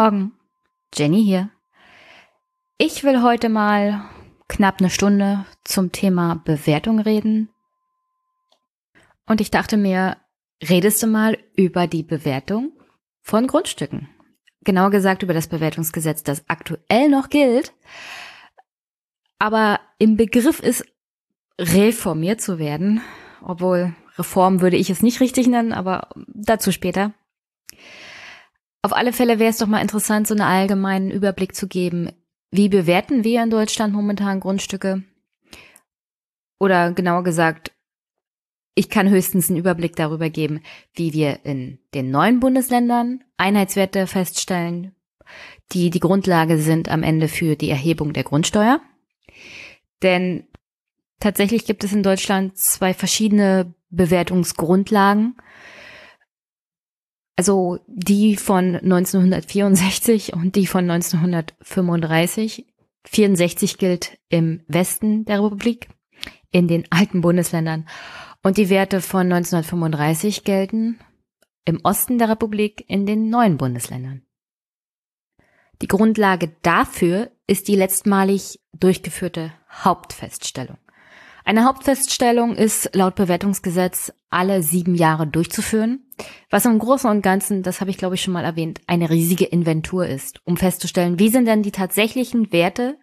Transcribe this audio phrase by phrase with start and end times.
[0.00, 0.30] Morgen,
[0.94, 1.50] Jenny hier.
[2.76, 4.04] Ich will heute mal
[4.46, 7.48] knapp eine Stunde zum Thema Bewertung reden.
[9.26, 10.16] Und ich dachte mir,
[10.62, 12.70] redest du mal über die Bewertung
[13.22, 14.08] von Grundstücken?
[14.60, 17.72] Genauer gesagt über das Bewertungsgesetz, das aktuell noch gilt,
[19.40, 20.84] aber im Begriff ist,
[21.58, 23.00] reformiert zu werden,
[23.42, 27.14] obwohl Reform würde ich es nicht richtig nennen, aber dazu später.
[28.82, 32.10] Auf alle Fälle wäre es doch mal interessant, so einen allgemeinen Überblick zu geben.
[32.50, 35.02] Wie bewerten wir in Deutschland momentan Grundstücke?
[36.58, 37.72] Oder genauer gesagt,
[38.74, 40.60] ich kann höchstens einen Überblick darüber geben,
[40.94, 44.94] wie wir in den neuen Bundesländern Einheitswerte feststellen,
[45.72, 48.80] die die Grundlage sind am Ende für die Erhebung der Grundsteuer.
[50.02, 50.46] Denn
[51.18, 55.36] tatsächlich gibt es in Deutschland zwei verschiedene Bewertungsgrundlagen.
[57.38, 62.66] Also die von 1964 und die von 1935.
[63.04, 65.88] 64 gilt im Westen der Republik,
[66.50, 67.88] in den alten Bundesländern.
[68.42, 70.98] Und die Werte von 1935 gelten
[71.64, 74.22] im Osten der Republik, in den neuen Bundesländern.
[75.80, 80.78] Die Grundlage dafür ist die letztmalig durchgeführte Hauptfeststellung.
[81.44, 86.07] Eine Hauptfeststellung ist laut Bewertungsgesetz alle sieben Jahre durchzuführen,
[86.50, 89.44] was im Großen und Ganzen, das habe ich glaube ich schon mal erwähnt, eine riesige
[89.44, 92.96] Inventur ist, um festzustellen, wie sind denn die tatsächlichen Werte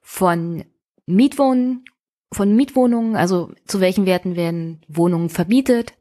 [0.00, 0.64] von
[1.06, 1.84] Mietwohnen,
[2.32, 5.94] von Mietwohnungen, also zu welchen Werten werden Wohnungen verbietet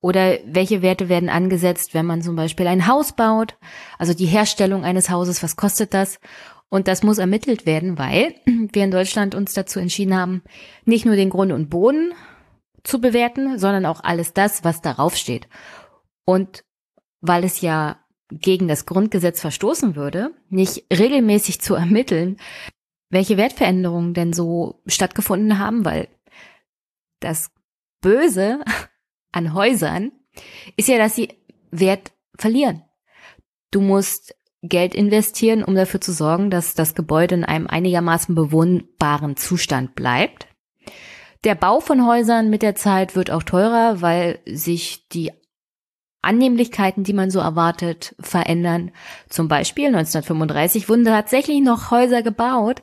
[0.00, 3.56] oder welche Werte werden angesetzt, wenn man zum Beispiel ein Haus baut,
[3.98, 6.20] also die Herstellung eines Hauses, was kostet das
[6.68, 10.42] und das muss ermittelt werden, weil wir in Deutschland uns dazu entschieden haben,
[10.84, 12.12] nicht nur den Grund und Boden
[12.84, 15.48] zu bewerten, sondern auch alles das, was darauf steht.
[16.26, 16.64] Und
[17.22, 17.98] weil es ja
[18.30, 22.36] gegen das Grundgesetz verstoßen würde, nicht regelmäßig zu ermitteln,
[23.08, 26.08] welche Wertveränderungen denn so stattgefunden haben, weil
[27.20, 27.50] das
[28.00, 28.60] Böse
[29.32, 30.12] an Häusern
[30.76, 31.30] ist ja, dass sie
[31.70, 32.82] Wert verlieren.
[33.70, 39.36] Du musst Geld investieren, um dafür zu sorgen, dass das Gebäude in einem einigermaßen bewohnbaren
[39.36, 40.48] Zustand bleibt.
[41.44, 45.30] Der Bau von Häusern mit der Zeit wird auch teurer, weil sich die
[46.26, 48.90] Annehmlichkeiten, die man so erwartet, verändern.
[49.28, 52.82] Zum Beispiel 1935 wurden tatsächlich noch Häuser gebaut,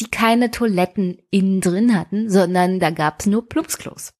[0.00, 4.12] die keine Toiletten innen drin hatten, sondern da gab es nur Plumpsklos.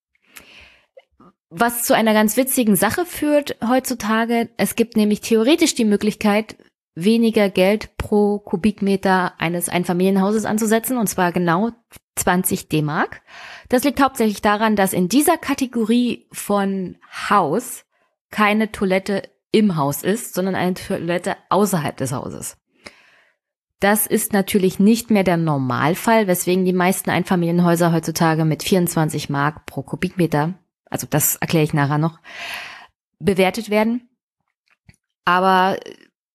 [1.48, 4.50] Was zu einer ganz witzigen Sache führt heutzutage.
[4.56, 6.56] Es gibt nämlich theoretisch die Möglichkeit,
[6.94, 11.70] weniger Geld pro Kubikmeter eines Einfamilienhauses anzusetzen, und zwar genau
[12.16, 13.22] 20 D-Mark.
[13.68, 16.98] Das liegt hauptsächlich daran, dass in dieser Kategorie von
[17.28, 17.84] Haus
[18.30, 22.56] keine Toilette im Haus ist, sondern eine Toilette außerhalb des Hauses.
[23.80, 29.64] Das ist natürlich nicht mehr der Normalfall, weswegen die meisten Einfamilienhäuser heutzutage mit 24 Mark
[29.64, 30.54] pro Kubikmeter,
[30.90, 32.18] also das erkläre ich nachher noch,
[33.18, 34.08] bewertet werden.
[35.24, 35.78] Aber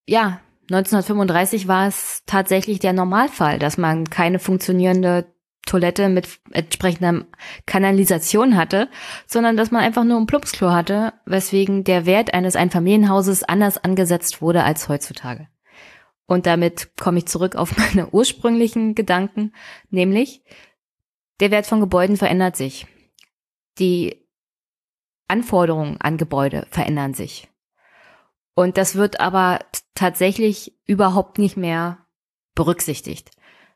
[0.08, 0.40] ja,
[0.72, 5.26] 1935 war es tatsächlich der Normalfall, dass man keine funktionierende
[5.66, 7.26] Toilette mit entsprechender
[7.66, 8.90] Kanalisation hatte,
[9.26, 14.42] sondern dass man einfach nur ein Plumpsklo hatte, weswegen der Wert eines Einfamilienhauses anders angesetzt
[14.42, 15.48] wurde als heutzutage.
[16.28, 19.54] Und damit komme ich zurück auf meine ursprünglichen Gedanken,
[19.90, 20.44] nämlich
[21.40, 22.88] der Wert von Gebäuden verändert sich.
[23.78, 24.26] Die
[25.28, 27.50] Anforderungen an Gebäude verändern sich.
[28.54, 29.60] Und das wird aber
[29.96, 32.06] tatsächlich überhaupt nicht mehr
[32.54, 33.32] berücksichtigt.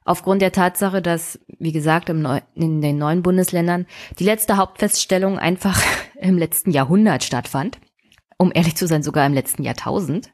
[0.09, 3.85] Aufgrund der Tatsache, dass, wie gesagt, Neu in den neuen Bundesländern
[4.17, 5.79] die letzte Hauptfeststellung einfach
[6.15, 7.79] im letzten Jahrhundert stattfand.
[8.39, 10.31] Um ehrlich zu sein, sogar im letzten Jahrtausend.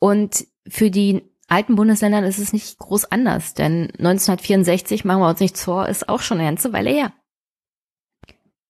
[0.00, 5.40] Und für die alten Bundesländern ist es nicht groß anders, denn 1964, machen wir uns
[5.40, 7.14] nichts vor, ist auch schon eine ganze Weile her.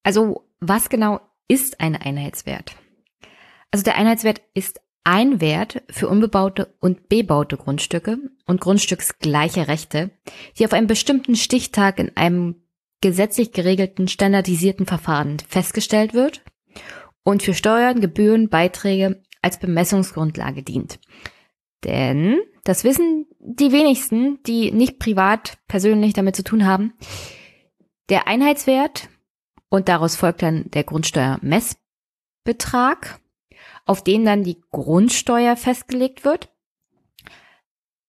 [0.05, 1.19] Also, was genau
[1.49, 2.77] ist ein Einheitswert?
[3.73, 10.11] Also der Einheitswert ist ein Wert für unbebaute und bebaute Grundstücke und grundstücksgleiche Rechte,
[10.59, 12.57] die auf einem bestimmten Stichtag in einem
[13.01, 16.43] gesetzlich geregelten standardisierten Verfahren festgestellt wird
[17.23, 20.99] und für Steuern, Gebühren, Beiträge als Bemessungsgrundlage dient.
[21.85, 26.95] Denn, das wissen die wenigsten, die nicht privat persönlich damit zu tun haben,
[28.09, 29.09] der Einheitswert
[29.69, 33.21] und daraus folgt dann der Grundsteuermessbetrag
[33.87, 36.51] auf den dann die Grundsteuer festgelegt wird.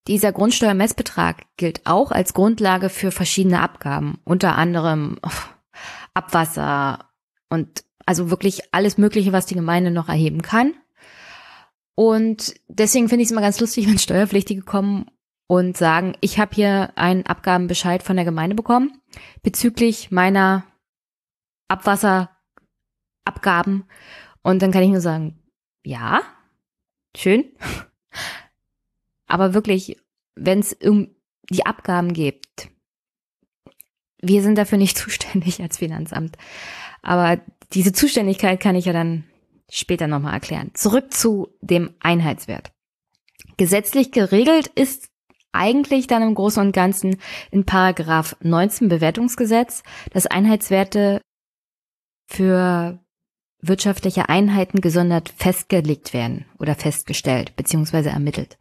[0.07, 5.19] Dieser Grundsteuermessbetrag gilt auch als Grundlage für verschiedene Abgaben, unter anderem
[6.13, 7.09] Abwasser
[7.50, 10.74] und also wirklich alles Mögliche, was die Gemeinde noch erheben kann.
[11.94, 15.12] Und deswegen finde ich es immer ganz lustig, wenn Steuerpflichtige kommen
[15.47, 19.01] und sagen, ich habe hier einen Abgabenbescheid von der Gemeinde bekommen
[19.44, 20.63] bezüglich meiner
[21.68, 23.85] Abwasserabgaben.
[24.41, 25.38] Und dann kann ich nur sagen,
[25.87, 26.21] ja,
[27.15, 27.45] schön.
[29.25, 29.97] Aber wirklich,
[30.35, 31.15] wenn es um
[31.49, 32.69] die Abgaben geht,
[34.21, 36.37] wir sind dafür nicht zuständig als Finanzamt.
[37.01, 37.39] Aber
[37.71, 39.23] diese Zuständigkeit kann ich ja dann
[39.69, 40.71] später nochmal erklären.
[40.73, 42.71] Zurück zu dem Einheitswert.
[43.55, 45.09] Gesetzlich geregelt ist
[45.53, 47.17] eigentlich dann im Großen und Ganzen
[47.49, 51.21] in Paragraph 19 Bewertungsgesetz, dass Einheitswerte
[52.27, 52.99] für
[53.67, 58.09] wirtschaftliche Einheiten gesondert festgelegt werden oder festgestellt bzw.
[58.09, 58.57] ermittelt.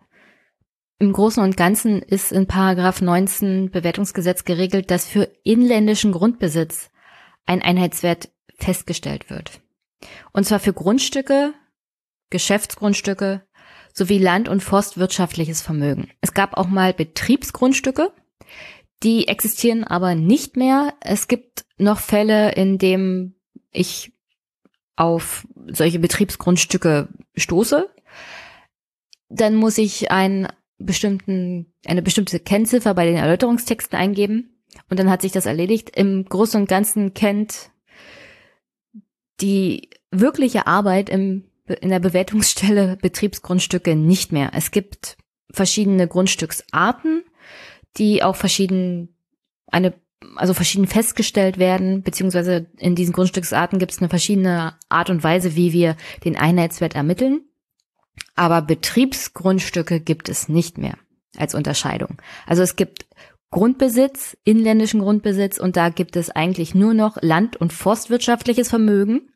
[0.99, 6.91] Im Großen und Ganzen ist in Paragraph 19 Bewertungsgesetz geregelt, dass für inländischen Grundbesitz
[7.45, 9.61] ein Einheitswert festgestellt wird.
[10.33, 11.53] Und zwar für Grundstücke,
[12.31, 13.47] Geschäftsgrundstücke
[13.93, 16.11] sowie Land- und Forstwirtschaftliches Vermögen.
[16.21, 18.13] Es gab auch mal Betriebsgrundstücke,
[19.03, 20.95] die existieren aber nicht mehr.
[21.01, 23.35] Es gibt noch Fälle, in dem
[23.71, 24.13] ich
[24.97, 27.89] auf solche Betriebsgrundstücke stoße.
[29.29, 30.49] Dann muss ich einen
[30.79, 34.57] bestimmten, eine bestimmte Kennziffer bei den Erläuterungstexten eingeben
[34.91, 35.97] und dann hat sich das erledigt.
[35.97, 37.71] Im Großen und Ganzen kennt
[39.41, 41.45] die wirkliche Arbeit im,
[41.81, 44.51] in der Bewertungsstelle Betriebsgrundstücke nicht mehr.
[44.55, 45.17] Es gibt
[45.51, 47.25] verschiedene Grundstücksarten,
[47.97, 49.17] die auch verschieden
[49.67, 49.95] eine
[50.35, 55.57] also verschieden festgestellt werden, beziehungsweise in diesen Grundstücksarten gibt es eine verschiedene Art und Weise,
[55.57, 57.43] wie wir den Einheitswert ermitteln.
[58.35, 60.95] Aber Betriebsgrundstücke gibt es nicht mehr
[61.37, 62.21] als Unterscheidung.
[62.47, 63.07] Also es gibt
[63.51, 69.33] Grundbesitz, inländischen Grundbesitz und da gibt es eigentlich nur noch Land- und Forstwirtschaftliches Vermögen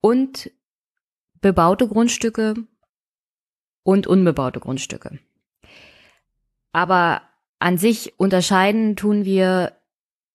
[0.00, 0.50] und
[1.40, 2.54] bebaute Grundstücke
[3.82, 5.18] und unbebaute Grundstücke.
[6.72, 7.22] Aber
[7.58, 9.72] an sich unterscheiden tun wir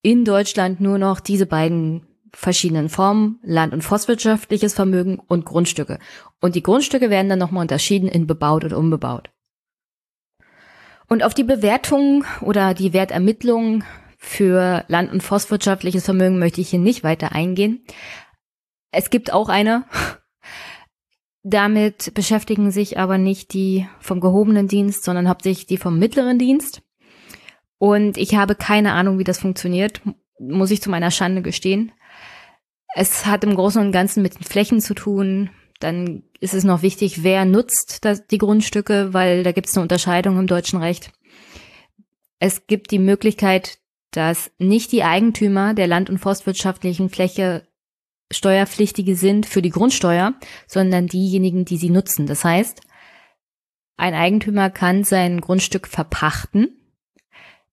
[0.02, 5.98] in Deutschland nur noch diese beiden verschiedenen Formen, Land- und Forstwirtschaftliches Vermögen und Grundstücke.
[6.40, 9.30] Und die Grundstücke werden dann nochmal unterschieden in bebaut und unbebaut.
[11.08, 13.84] Und auf die Bewertung oder die Wertermittlung
[14.16, 17.84] für Land- und Forstwirtschaftliches Vermögen möchte ich hier nicht weiter eingehen.
[18.90, 19.84] Es gibt auch eine.
[21.42, 26.82] Damit beschäftigen sich aber nicht die vom gehobenen Dienst, sondern hauptsächlich die vom mittleren Dienst.
[27.82, 30.02] Und ich habe keine Ahnung, wie das funktioniert,
[30.38, 31.90] muss ich zu meiner Schande gestehen.
[32.94, 35.50] Es hat im Großen und Ganzen mit den Flächen zu tun.
[35.80, 39.82] Dann ist es noch wichtig, wer nutzt das, die Grundstücke, weil da gibt es eine
[39.82, 41.10] Unterscheidung im deutschen Recht.
[42.38, 43.80] Es gibt die Möglichkeit,
[44.12, 47.66] dass nicht die Eigentümer der land- und forstwirtschaftlichen Fläche
[48.30, 50.34] Steuerpflichtige sind für die Grundsteuer,
[50.68, 52.28] sondern diejenigen, die sie nutzen.
[52.28, 52.80] Das heißt,
[53.96, 56.78] ein Eigentümer kann sein Grundstück verpachten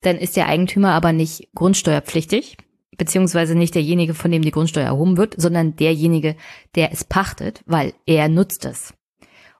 [0.01, 2.57] dann ist der Eigentümer aber nicht grundsteuerpflichtig,
[2.97, 6.35] beziehungsweise nicht derjenige, von dem die Grundsteuer erhoben wird, sondern derjenige,
[6.75, 8.93] der es pachtet, weil er nutzt es.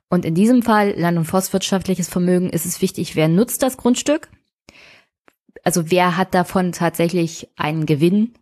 [0.09, 4.29] Und in diesem Fall Land- und Forstwirtschaftliches Vermögen ist es wichtig, wer nutzt das Grundstück?
[5.63, 8.33] Also wer hat davon tatsächlich einen Gewinn?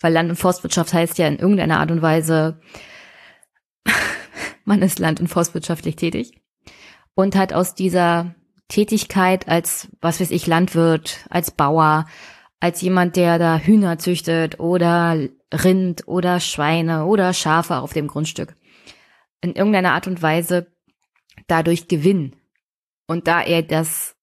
[0.00, 2.60] Weil Land- und Forstwirtschaft heißt ja in irgendeiner Art und Weise,
[4.64, 6.40] man ist land- und forstwirtschaftlich tätig
[7.14, 8.34] und hat aus dieser
[8.72, 12.06] Tätigkeit als, was weiß ich, Landwirt, als Bauer,
[12.58, 18.56] als jemand, der da Hühner züchtet oder Rind oder Schweine oder Schafe auf dem Grundstück.
[19.42, 20.72] In irgendeiner Art und Weise
[21.48, 22.34] dadurch Gewinn.
[23.06, 24.16] Und da er das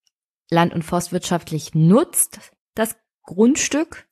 [0.49, 2.39] land- und forstwirtschaftlich nutzt,
[2.73, 4.07] das Grundstück,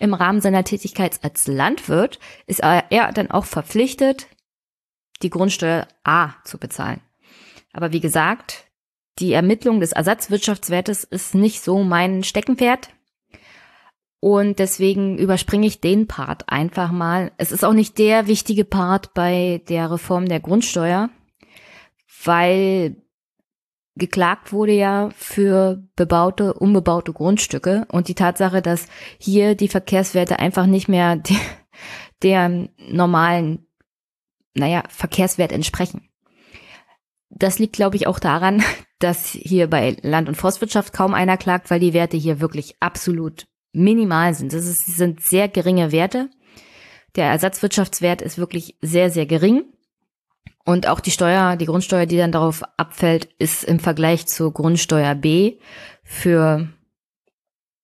[0.00, 4.26] im Rahmen seiner Tätigkeit als Landwirt, ist er dann auch verpflichtet,
[5.22, 7.00] die Grundsteuer A zu bezahlen.
[7.72, 8.63] Aber wie gesagt,
[9.18, 12.90] die Ermittlung des Ersatzwirtschaftswertes ist nicht so mein Steckenpferd.
[14.20, 17.32] Und deswegen überspringe ich den Part einfach mal.
[17.36, 21.10] Es ist auch nicht der wichtige Part bei der Reform der Grundsteuer,
[22.24, 22.96] weil
[23.96, 30.66] geklagt wurde ja für bebaute, unbebaute Grundstücke und die Tatsache, dass hier die Verkehrswerte einfach
[30.66, 31.36] nicht mehr der,
[32.22, 33.66] der normalen,
[34.54, 36.08] naja, Verkehrswert entsprechen.
[37.30, 38.62] Das liegt, glaube ich, auch daran,
[39.04, 43.46] dass hier bei Land- und Forstwirtschaft kaum einer klagt, weil die Werte hier wirklich absolut
[43.72, 44.52] minimal sind.
[44.52, 46.30] Das ist, sind sehr geringe Werte.
[47.14, 49.64] Der Ersatzwirtschaftswert ist wirklich sehr, sehr gering.
[50.64, 55.14] Und auch die Steuer, die Grundsteuer, die dann darauf abfällt, ist im Vergleich zur Grundsteuer
[55.14, 55.58] B
[56.02, 56.68] für,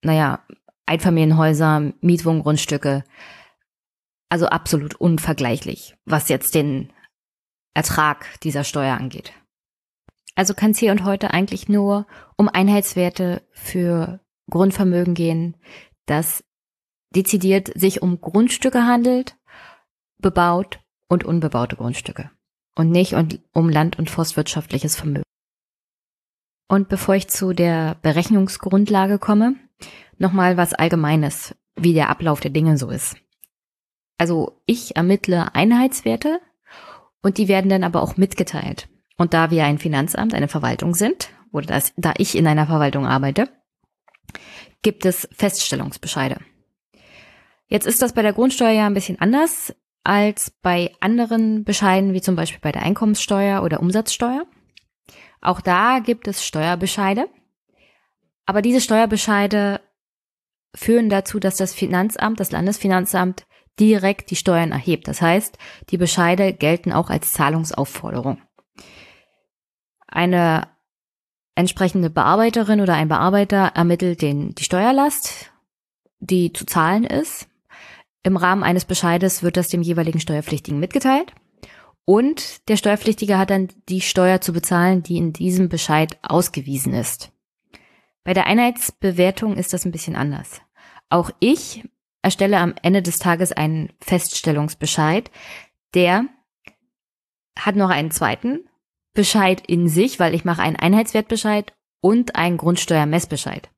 [0.03, 0.43] naja,
[0.87, 3.05] Einfamilienhäuser, Mietwohngrundstücke,
[4.31, 6.93] also absolut unvergleichlich, was jetzt den
[7.75, 9.33] Ertrag dieser Steuer angeht.
[10.35, 12.07] Also kann es hier und heute eigentlich nur
[12.37, 15.57] um Einheitswerte für Grundvermögen gehen,
[16.07, 16.45] das
[17.15, 19.37] dezidiert sich um Grundstücke handelt,
[20.19, 22.31] bebaut und unbebaute Grundstücke
[22.77, 23.15] und nicht
[23.53, 25.25] um Land- und forstwirtschaftliches Vermögen.
[26.69, 29.57] Und bevor ich zu der Berechnungsgrundlage komme,
[30.19, 33.17] nochmal was Allgemeines, wie der Ablauf der Dinge so ist.
[34.19, 36.41] Also ich ermittle Einheitswerte
[37.23, 38.89] und die werden dann aber auch mitgeteilt.
[39.21, 43.07] Und da wir ein Finanzamt, eine Verwaltung sind, oder das, da ich in einer Verwaltung
[43.07, 43.50] arbeite,
[44.81, 46.39] gibt es Feststellungsbescheide.
[47.67, 52.23] Jetzt ist das bei der Grundsteuer ja ein bisschen anders als bei anderen Bescheiden, wie
[52.23, 54.47] zum Beispiel bei der Einkommenssteuer oder Umsatzsteuer.
[55.43, 57.29] Auch da gibt es Steuerbescheide.
[58.47, 59.83] Aber diese Steuerbescheide
[60.75, 63.45] führen dazu, dass das Finanzamt, das Landesfinanzamt
[63.79, 65.09] direkt die Steuern erhebt.
[65.09, 65.59] Das heißt,
[65.91, 68.41] die Bescheide gelten auch als Zahlungsaufforderung.
[70.11, 70.69] Eine
[71.55, 75.52] entsprechende Bearbeiterin oder ein Bearbeiter ermittelt den, die Steuerlast,
[76.19, 77.49] die zu zahlen ist.
[78.23, 81.33] Im Rahmen eines Bescheides wird das dem jeweiligen Steuerpflichtigen mitgeteilt.
[82.05, 87.31] Und der Steuerpflichtige hat dann die Steuer zu bezahlen, die in diesem Bescheid ausgewiesen ist.
[88.25, 90.61] Bei der Einheitsbewertung ist das ein bisschen anders.
[91.09, 91.85] Auch ich
[92.23, 95.31] erstelle am Ende des Tages einen Feststellungsbescheid,
[95.95, 96.25] der
[97.59, 98.70] hat noch einen zweiten
[99.12, 103.71] Bescheid in sich, weil ich mache einen Einheitswertbescheid und einen Grundsteuermessbescheid.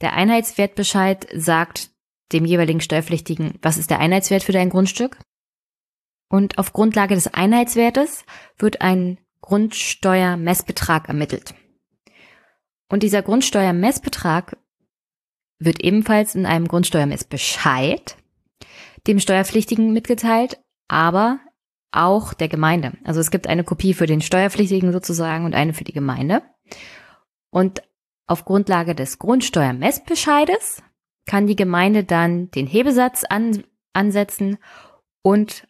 [0.00, 1.90] Der Einheitswertbescheid sagt
[2.32, 5.18] dem jeweiligen Steuerpflichtigen, was ist der Einheitswert für dein Grundstück?
[6.30, 8.24] Und auf Grundlage des Einheitswertes
[8.58, 11.54] wird ein Grundsteuermessbetrag ermittelt.
[12.90, 14.56] Und dieser Grundsteuermessbetrag
[15.58, 18.16] wird ebenfalls in einem Grundsteuermessbescheid
[19.06, 21.40] dem Steuerpflichtigen mitgeteilt, aber
[21.90, 22.92] auch der Gemeinde.
[23.04, 26.42] Also es gibt eine Kopie für den Steuerpflichtigen sozusagen und eine für die Gemeinde.
[27.50, 27.82] Und
[28.26, 30.82] auf Grundlage des Grundsteuermessbescheides
[31.26, 34.58] kann die Gemeinde dann den Hebesatz an, ansetzen
[35.22, 35.66] und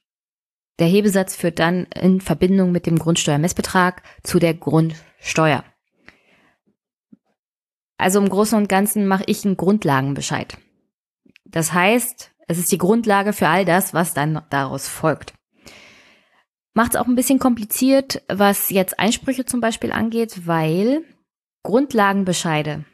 [0.79, 5.65] der Hebesatz führt dann in Verbindung mit dem Grundsteuermessbetrag zu der Grundsteuer.
[7.97, 10.57] Also im Großen und Ganzen mache ich einen Grundlagenbescheid.
[11.45, 15.35] Das heißt, es ist die Grundlage für all das, was dann daraus folgt.
[16.75, 21.03] Macht es auch ein bisschen kompliziert, was jetzt Einsprüche zum Beispiel angeht, weil
[21.63, 22.85] Grundlagenbescheide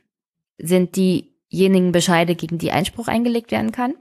[0.59, 3.95] sind diejenigen Bescheide, gegen die Einspruch eingelegt werden kann.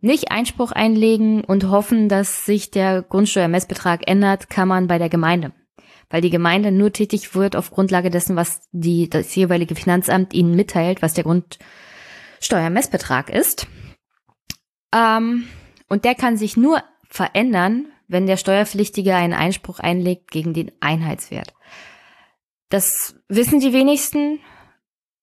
[0.00, 5.52] Nicht Einspruch einlegen und hoffen, dass sich der Grundsteuermessbetrag ändert, kann man bei der Gemeinde
[6.10, 10.54] weil die Gemeinde nur tätig wird auf Grundlage dessen, was die, das jeweilige Finanzamt ihnen
[10.54, 13.66] mitteilt, was der Grundsteuermessbetrag ist.
[14.94, 15.48] Ähm,
[15.88, 21.54] und der kann sich nur verändern, wenn der Steuerpflichtige einen Einspruch einlegt gegen den Einheitswert.
[22.70, 24.40] Das wissen die wenigsten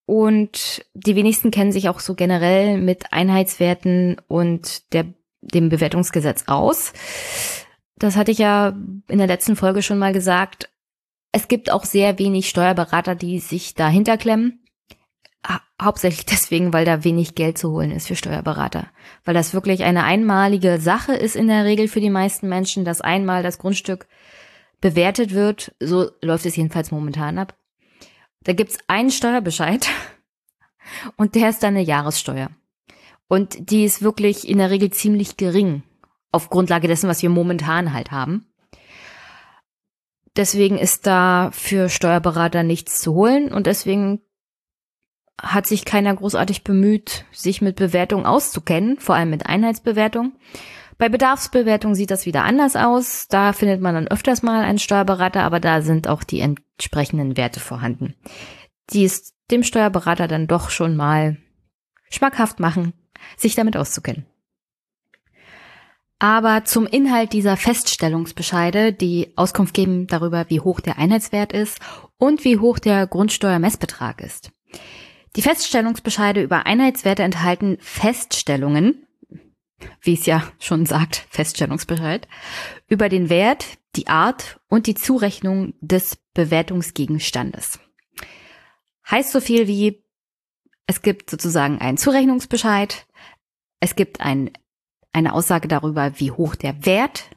[0.06, 5.06] und die wenigsten kennen sich auch so generell mit Einheitswerten und der,
[5.42, 6.94] dem Bewertungsgesetz aus.
[7.98, 8.76] Das hatte ich ja
[9.08, 10.70] in der letzten Folge schon mal gesagt.
[11.32, 14.64] Es gibt auch sehr wenig Steuerberater, die sich dahinter klemmen.
[15.82, 18.88] Hauptsächlich deswegen, weil da wenig Geld zu holen ist für Steuerberater.
[19.26, 23.02] Weil das wirklich eine einmalige Sache ist in der Regel für die meisten Menschen, dass
[23.02, 24.08] einmal das Grundstück
[24.82, 25.76] bewertet wird.
[25.80, 27.56] So läuft es jedenfalls momentan ab.
[28.44, 29.88] Da gibt's einen Steuerbescheid
[31.18, 32.52] und der ist dann eine Jahressteuer.
[33.28, 35.82] Und die ist wirklich in der Regel ziemlich gering
[36.32, 38.46] auf Grundlage dessen, was wir momentan halt haben.
[40.36, 44.22] Deswegen ist da für Steuerberater nichts zu holen und deswegen
[45.42, 50.34] hat sich keiner großartig bemüht, sich mit Bewertung auszukennen, vor allem mit Einheitsbewertung.
[50.98, 53.28] Bei Bedarfsbewertung sieht das wieder anders aus.
[53.28, 57.60] Da findet man dann öfters mal einen Steuerberater, aber da sind auch die entsprechenden Werte
[57.60, 58.16] vorhanden,
[58.92, 61.38] die es dem Steuerberater dann doch schon mal
[62.10, 62.94] schmackhaft machen,
[63.36, 64.26] sich damit auszukennen.
[66.18, 71.80] Aber zum Inhalt dieser Feststellungsbescheide, die Auskunft geben darüber, wie hoch der Einheitswert ist
[72.18, 74.52] und wie hoch der Grundsteuermessbetrag ist.
[75.36, 79.06] Die Feststellungsbescheide über Einheitswerte enthalten Feststellungen,
[80.02, 82.28] wie es ja schon sagt, Feststellungsbescheid,
[82.88, 83.66] über den Wert,
[83.96, 87.80] die Art und die Zurechnung des Bewertungsgegenstandes.
[89.10, 90.04] Heißt so viel wie,
[90.88, 93.06] es gibt sozusagen einen Zurechnungsbescheid,
[93.80, 94.52] es gibt einen
[95.16, 97.30] eine Aussage darüber, wie hoch der Wert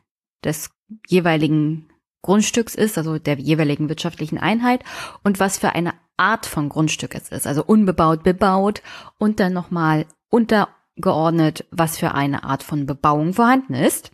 [0.42, 0.70] des
[1.06, 1.88] jeweiligen
[2.22, 4.82] Grundstücks ist, also der jeweiligen wirtschaftlichen Einheit
[5.22, 8.82] und was für eine Art von Grundstück es ist, also unbebaut, bebaut
[9.18, 14.10] und dann nochmal untergeordnet, was für eine Art von Bebauung vorhanden ist.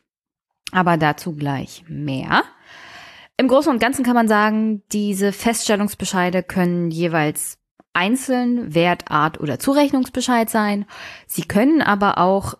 [0.72, 2.42] Aber dazu gleich mehr.
[3.36, 7.58] Im Großen und Ganzen kann man sagen, diese Feststellungsbescheide können jeweils
[7.92, 10.84] einzeln Wert, Art oder Zurechnungsbescheid sein.
[11.26, 12.54] Sie können aber auch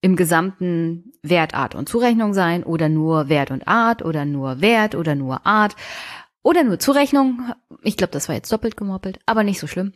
[0.00, 4.94] im gesamten Wert, Art und Zurechnung sein oder nur Wert und Art oder nur Wert
[4.94, 5.74] oder nur Art
[6.42, 7.52] oder nur Zurechnung.
[7.82, 9.92] Ich glaube, das war jetzt doppelt gemoppelt, aber nicht so schlimm.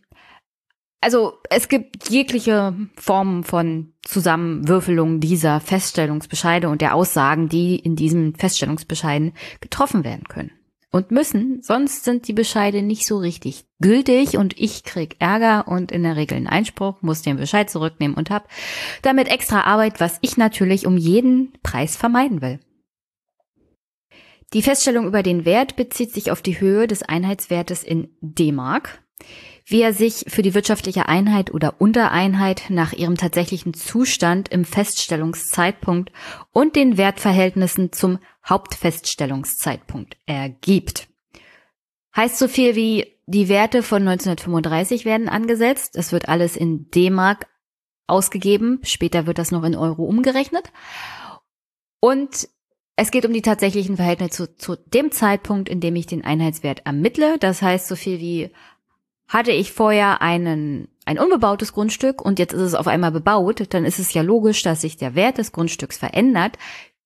[1.00, 8.36] Also es gibt jegliche Formen von Zusammenwürfelung dieser Feststellungsbescheide und der Aussagen, die in diesen
[8.36, 10.52] Feststellungsbescheiden getroffen werden können
[10.92, 15.90] und müssen, sonst sind die Bescheide nicht so richtig gültig und ich krieg Ärger und
[15.90, 18.46] in der Regel einen Einspruch, muss den Bescheid zurücknehmen und hab
[19.00, 22.60] damit extra Arbeit, was ich natürlich um jeden Preis vermeiden will.
[24.52, 29.02] Die Feststellung über den Wert bezieht sich auf die Höhe des Einheitswertes in D-Mark
[29.64, 36.12] wie er sich für die wirtschaftliche Einheit oder Untereinheit nach ihrem tatsächlichen Zustand im Feststellungszeitpunkt
[36.52, 38.18] und den Wertverhältnissen zum
[38.48, 41.08] Hauptfeststellungszeitpunkt ergibt.
[42.16, 45.96] Heißt so viel wie die Werte von 1935 werden angesetzt.
[45.96, 47.46] Es wird alles in D-Mark
[48.06, 48.80] ausgegeben.
[48.82, 50.72] Später wird das noch in Euro umgerechnet.
[52.00, 52.48] Und
[53.02, 56.86] es geht um die tatsächlichen Verhältnisse zu, zu, dem Zeitpunkt, in dem ich den Einheitswert
[56.86, 57.36] ermittle.
[57.38, 58.50] Das heißt so viel wie
[59.28, 63.84] hatte ich vorher einen, ein unbebautes Grundstück und jetzt ist es auf einmal bebaut, dann
[63.84, 66.58] ist es ja logisch, dass sich der Wert des Grundstücks verändert,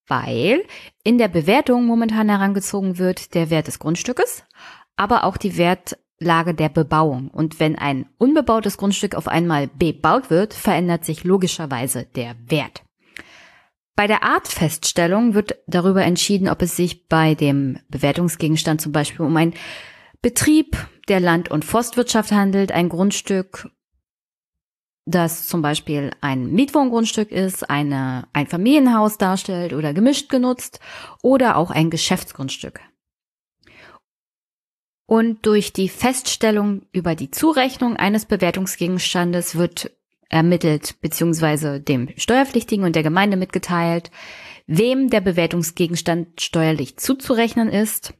[0.07, 0.65] weil
[1.03, 4.43] in der Bewertung momentan herangezogen wird der Wert des Grundstückes,
[4.97, 7.29] aber auch die Wertlage der Bebauung.
[7.29, 12.86] Und wenn ein unbebautes Grundstück auf einmal bebaut wird, verändert sich logischerweise der Wert.
[13.97, 19.35] Bei der Artfeststellung wird darüber entschieden, ob es sich bei dem Bewertungsgegenstand zum Beispiel um
[19.39, 19.55] ein
[20.21, 20.77] Betrieb
[21.09, 23.71] der Land- und Forstwirtschaft handelt, ein Grundstück,
[25.07, 30.79] das zum Beispiel ein Mietwohngrundstück ist, eine, ein Familienhaus darstellt oder gemischt genutzt
[31.23, 32.81] oder auch ein Geschäftsgrundstück.
[35.07, 39.93] Und durch die Feststellung über die Zurechnung eines Bewertungsgegenstandes wird
[40.29, 41.81] ermittelt bzw.
[41.81, 44.11] dem Steuerpflichtigen und der Gemeinde mitgeteilt,
[44.67, 48.15] wem der Bewertungsgegenstand steuerlich zuzurechnen ist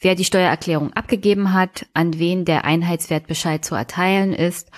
[0.00, 4.70] wer die Steuererklärung abgegeben hat, an wen der Einheitswertbescheid zu erteilen ist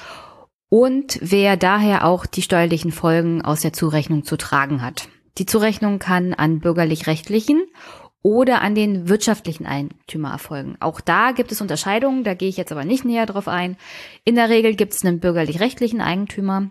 [0.68, 5.08] und wer daher auch die steuerlichen Folgen aus der Zurechnung zu tragen hat.
[5.38, 7.62] Die Zurechnung kann an bürgerlich-rechtlichen
[8.22, 10.76] oder an den wirtschaftlichen Eigentümer erfolgen.
[10.81, 13.76] Auch da gibt es Unterscheidungen, da gehe ich jetzt aber nicht näher drauf ein.
[14.24, 16.70] In der Regel gibt es einen bürgerlich-rechtlichen Eigentümer.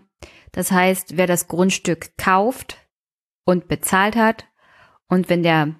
[0.52, 2.78] Das heißt, wer das Grundstück kauft
[3.44, 4.46] und bezahlt hat
[5.08, 5.74] und wenn der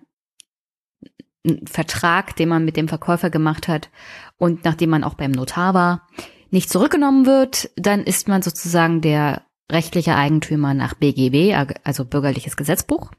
[1.64, 3.90] Vertrag, den man mit dem Verkäufer gemacht hat
[4.36, 6.06] und nachdem man auch beim Notar war,
[6.50, 11.54] nicht zurückgenommen wird, dann ist man sozusagen der rechtliche Eigentümer nach BGB,
[11.84, 13.10] also bürgerliches Gesetzbuch.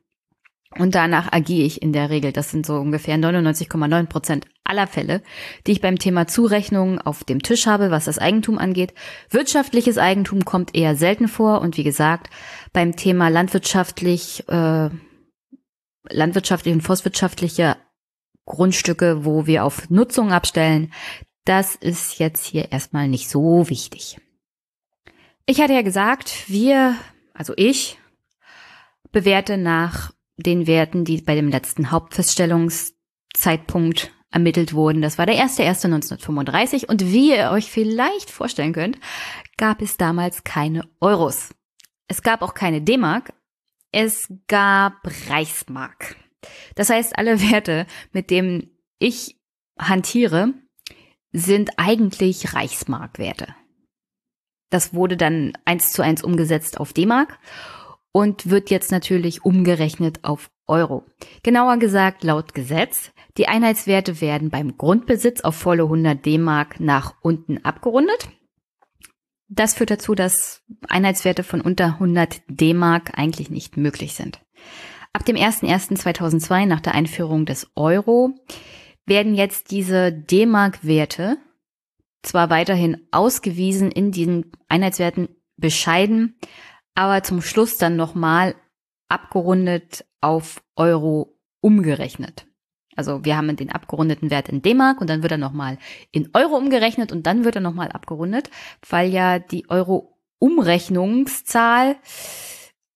[0.78, 2.32] Und danach agiere ich in der Regel.
[2.32, 5.24] Das sind so ungefähr 99,9 Prozent aller Fälle,
[5.66, 8.94] die ich beim Thema Zurechnung auf dem Tisch habe, was das Eigentum angeht.
[9.32, 11.62] Wirtschaftliches Eigentum kommt eher selten vor.
[11.62, 12.30] Und wie gesagt,
[12.72, 14.90] beim Thema landwirtschaftlich, äh,
[16.10, 17.78] landwirtschaftliche und forstwirtschaftliche
[18.46, 20.94] Grundstücke, wo wir auf Nutzung abstellen,
[21.46, 24.18] das ist jetzt hier erstmal nicht so wichtig.
[25.48, 26.96] Ich hatte ja gesagt, wir,
[27.34, 27.98] also ich,
[29.12, 35.02] bewerte nach den Werten, die bei dem letzten Hauptfeststellungszeitpunkt ermittelt wurden.
[35.02, 39.00] Das war der 1.1.1935 und wie ihr euch vielleicht vorstellen könnt,
[39.58, 41.50] gab es damals keine Euros.
[42.08, 43.34] Es gab auch keine D-Mark,
[43.92, 44.94] es gab
[45.30, 46.16] Reichsmark.
[46.76, 49.38] Das heißt, alle Werte, mit denen ich
[49.78, 50.54] hantiere,
[51.32, 53.56] sind eigentlich Reichsmarkwerte.
[54.70, 57.40] Das wurde dann eins zu eins umgesetzt auf D-Mark
[58.12, 61.06] und wird jetzt natürlich umgerechnet auf Euro.
[61.44, 67.60] Genauer gesagt laut Gesetz, die Einheitswerte werden beim Grundbesitz auf volle 100 D-Mark nach unten
[67.60, 68.30] abgerundet.
[69.48, 74.40] Das führt dazu, dass Einheitswerte von unter 100 D-Mark eigentlich nicht möglich sind.
[75.12, 78.36] Ab dem 01.01.2002 nach der Einführung des Euro
[79.06, 81.38] werden jetzt diese D-Mark-Werte
[82.22, 86.38] zwar weiterhin ausgewiesen in diesen Einheitswerten bescheiden,
[87.00, 88.56] aber zum Schluss dann nochmal
[89.08, 92.46] abgerundet auf Euro umgerechnet.
[92.94, 95.78] Also wir haben den abgerundeten Wert in D-Mark und dann wird er nochmal
[96.12, 98.50] in Euro umgerechnet und dann wird er nochmal abgerundet,
[98.90, 101.96] weil ja die Euro-Umrechnungszahl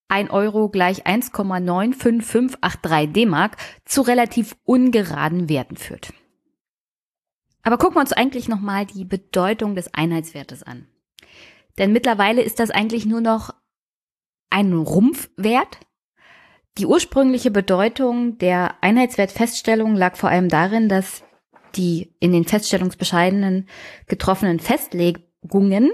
[0.10, 6.12] 1 Euro gleich 1,95583 D-Mark zu relativ ungeraden Werten führt.
[7.62, 10.90] Aber gucken wir uns eigentlich nochmal die Bedeutung des Einheitswertes an.
[11.78, 13.54] Denn mittlerweile ist das eigentlich nur noch
[14.54, 15.80] ein Rumpfwert,
[16.80, 21.24] Die ursprüngliche Bedeutung der Einheitswertfeststellung lag vor allem darin, dass
[21.76, 23.68] die in den Feststellungsbescheidenen
[24.08, 25.92] getroffenen Festlegungen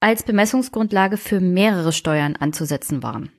[0.00, 3.32] als Bemessungsgrundlage für mehrere Steuern anzusetzen waren.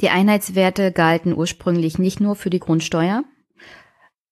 [0.00, 3.24] Die Einheitswerte galten ursprünglich nicht nur für die Grundsteuer,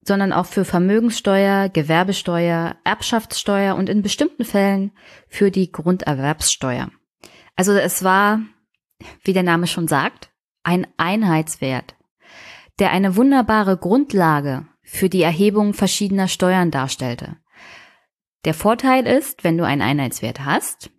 [0.03, 4.93] sondern auch für Vermögenssteuer, Gewerbesteuer, Erbschaftssteuer und in bestimmten Fällen
[5.29, 6.93] für die Grunderwerbssteuer.
[7.57, 8.41] Also es war,
[9.23, 10.31] wie der Name schon sagt,
[10.63, 11.97] ein Einheitswert,
[12.79, 17.37] der eine wunderbare Grundlage für die Erhebung verschiedener Steuern darstellte.
[18.45, 20.91] Der Vorteil ist, wenn du einen Einheitswert hast,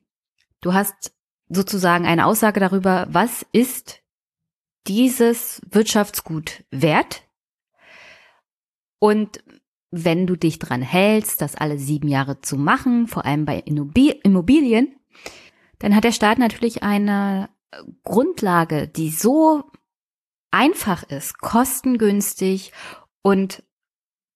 [0.61, 1.13] du hast
[1.49, 4.01] sozusagen eine Aussage darüber, was ist
[4.87, 7.23] dieses Wirtschaftsgut wert
[8.99, 9.43] und
[9.89, 14.95] wenn du dich dran hältst, das alle sieben Jahre zu machen, vor allem bei Immobilien,
[15.79, 17.49] dann hat der Staat natürlich eine
[18.03, 19.63] Grundlage, die so
[20.51, 22.71] einfach ist, kostengünstig
[23.21, 23.63] und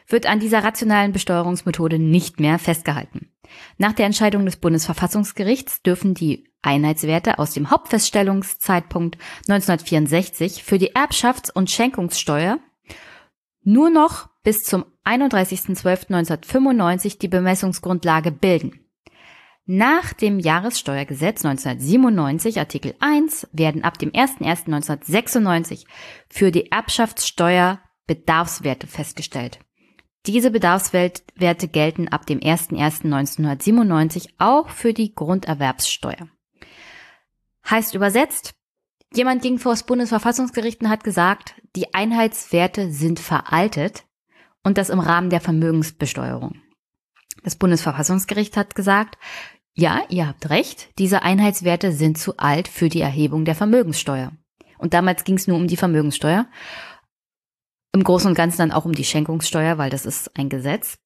[0.07, 3.29] wird an dieser rationalen Besteuerungsmethode nicht mehr festgehalten.
[3.77, 9.17] Nach der Entscheidung des Bundesverfassungsgerichts dürfen die Einheitswerte aus dem Hauptfeststellungszeitpunkt
[9.49, 12.59] 1964 für die Erbschafts- und Schenkungssteuer
[13.63, 18.79] nur noch bis zum 31.12.1995 die Bemessungsgrundlage bilden.
[19.65, 25.85] Nach dem Jahressteuergesetz 1997 Artikel 1 werden ab dem 01.01.1996
[26.29, 29.59] für die Erbschaftssteuer Bedarfswerte festgestellt.
[30.25, 36.27] Diese Bedarfswerte gelten ab dem 01.01.1997 auch für die Grunderwerbssteuer.
[37.69, 38.55] Heißt übersetzt,
[39.17, 44.05] jemand ging vor das Bundesverfassungsgericht und hat gesagt, die Einheitswerte sind veraltet
[44.63, 46.61] und das im Rahmen der Vermögensbesteuerung.
[47.43, 49.17] Das Bundesverfassungsgericht hat gesagt,
[49.73, 54.31] ja, ihr habt recht, diese Einheitswerte sind zu alt für die Erhebung der Vermögenssteuer.
[54.77, 56.47] Und damals ging es nur um die Vermögenssteuer.
[57.91, 60.97] Im Großen und Ganzen dann auch um die Schenkungssteuer, weil das ist ein Gesetz.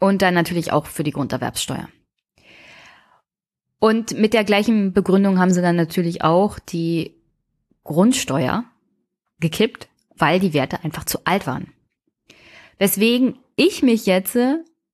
[0.00, 1.88] Und dann natürlich auch für die Grunderwerbssteuer.
[3.80, 7.14] Und mit der gleichen Begründung haben sie dann natürlich auch die
[7.84, 8.64] Grundsteuer
[9.40, 11.72] gekippt, weil die Werte einfach zu alt waren.
[12.78, 14.36] Weswegen ich mich jetzt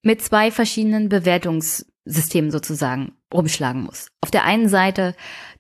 [0.03, 4.09] mit zwei verschiedenen Bewertungssystemen sozusagen rumschlagen muss.
[4.21, 5.15] Auf der einen Seite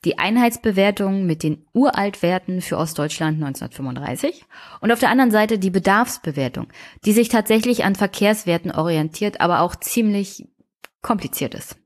[0.04, 4.44] die Einheitsbewertung mit den Uraltwerten für Ostdeutschland 1935
[4.80, 6.68] und auf der anderen Seite die Bedarfsbewertung,
[7.04, 10.46] die sich tatsächlich an Verkehrswerten orientiert, aber auch ziemlich
[11.02, 11.76] kompliziert ist.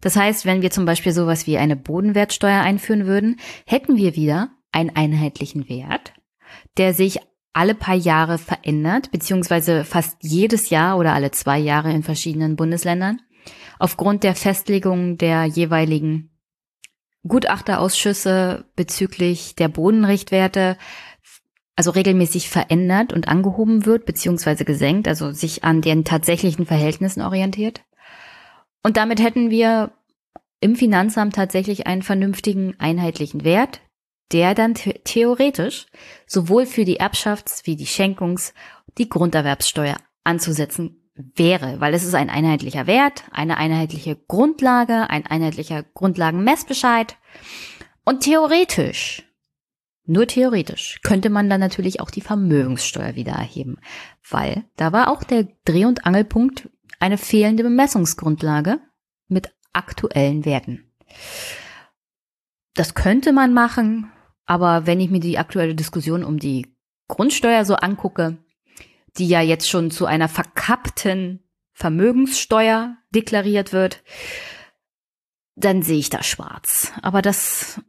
[0.00, 4.50] Das heißt, wenn wir zum Beispiel sowas wie eine Bodenwertsteuer einführen würden, hätten wir wieder
[4.72, 6.14] einen einheitlichen Wert,
[6.76, 7.20] der sich
[7.52, 13.20] alle paar Jahre verändert, beziehungsweise fast jedes Jahr oder alle zwei Jahre in verschiedenen Bundesländern,
[13.78, 16.30] aufgrund der Festlegung der jeweiligen
[17.24, 20.76] Gutachterausschüsse bezüglich der Bodenrichtwerte,
[21.76, 27.82] also regelmäßig verändert und angehoben wird, beziehungsweise gesenkt, also sich an den tatsächlichen Verhältnissen orientiert.
[28.82, 29.92] Und damit hätten wir
[30.60, 33.80] im Finanzamt tatsächlich einen vernünftigen einheitlichen Wert,
[34.32, 35.86] der dann theoretisch
[36.26, 38.54] sowohl für die Erbschafts- wie die Schenkungs-,
[38.98, 45.82] die Grunderwerbssteuer anzusetzen wäre, weil es ist ein einheitlicher Wert, eine einheitliche Grundlage, ein einheitlicher
[45.82, 47.16] Grundlagenmessbescheid.
[48.04, 49.22] Und theoretisch,
[50.04, 53.78] nur theoretisch, könnte man dann natürlich auch die Vermögenssteuer wieder erheben,
[54.28, 56.70] weil da war auch der Dreh- und Angelpunkt
[57.02, 58.78] eine fehlende Bemessungsgrundlage
[59.26, 60.84] mit aktuellen Werten.
[62.74, 64.12] Das könnte man machen,
[64.46, 66.76] aber wenn ich mir die aktuelle Diskussion um die
[67.08, 68.38] Grundsteuer so angucke,
[69.16, 74.04] die ja jetzt schon zu einer verkappten Vermögenssteuer deklariert wird,
[75.56, 76.92] dann sehe ich da schwarz.
[77.02, 77.80] Aber das,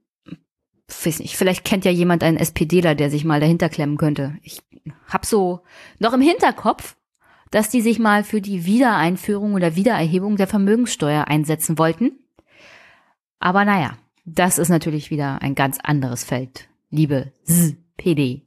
[0.88, 4.40] weiß nicht, vielleicht kennt ja jemand einen SPDler, der sich mal dahinter klemmen könnte.
[4.42, 4.64] Ich
[5.08, 5.64] hab so
[6.00, 6.98] noch im Hinterkopf,
[7.54, 12.14] dass die sich mal für die Wiedereinführung oder Wiedererhebung der Vermögenssteuer einsetzen wollten.
[13.38, 18.42] Aber naja, das ist natürlich wieder ein ganz anderes Feld, liebe SPD.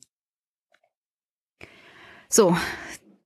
[2.29, 2.57] So,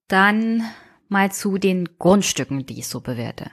[0.07, 0.63] dann
[1.09, 3.51] mal zu den Grundstücken, die ich so bewerte.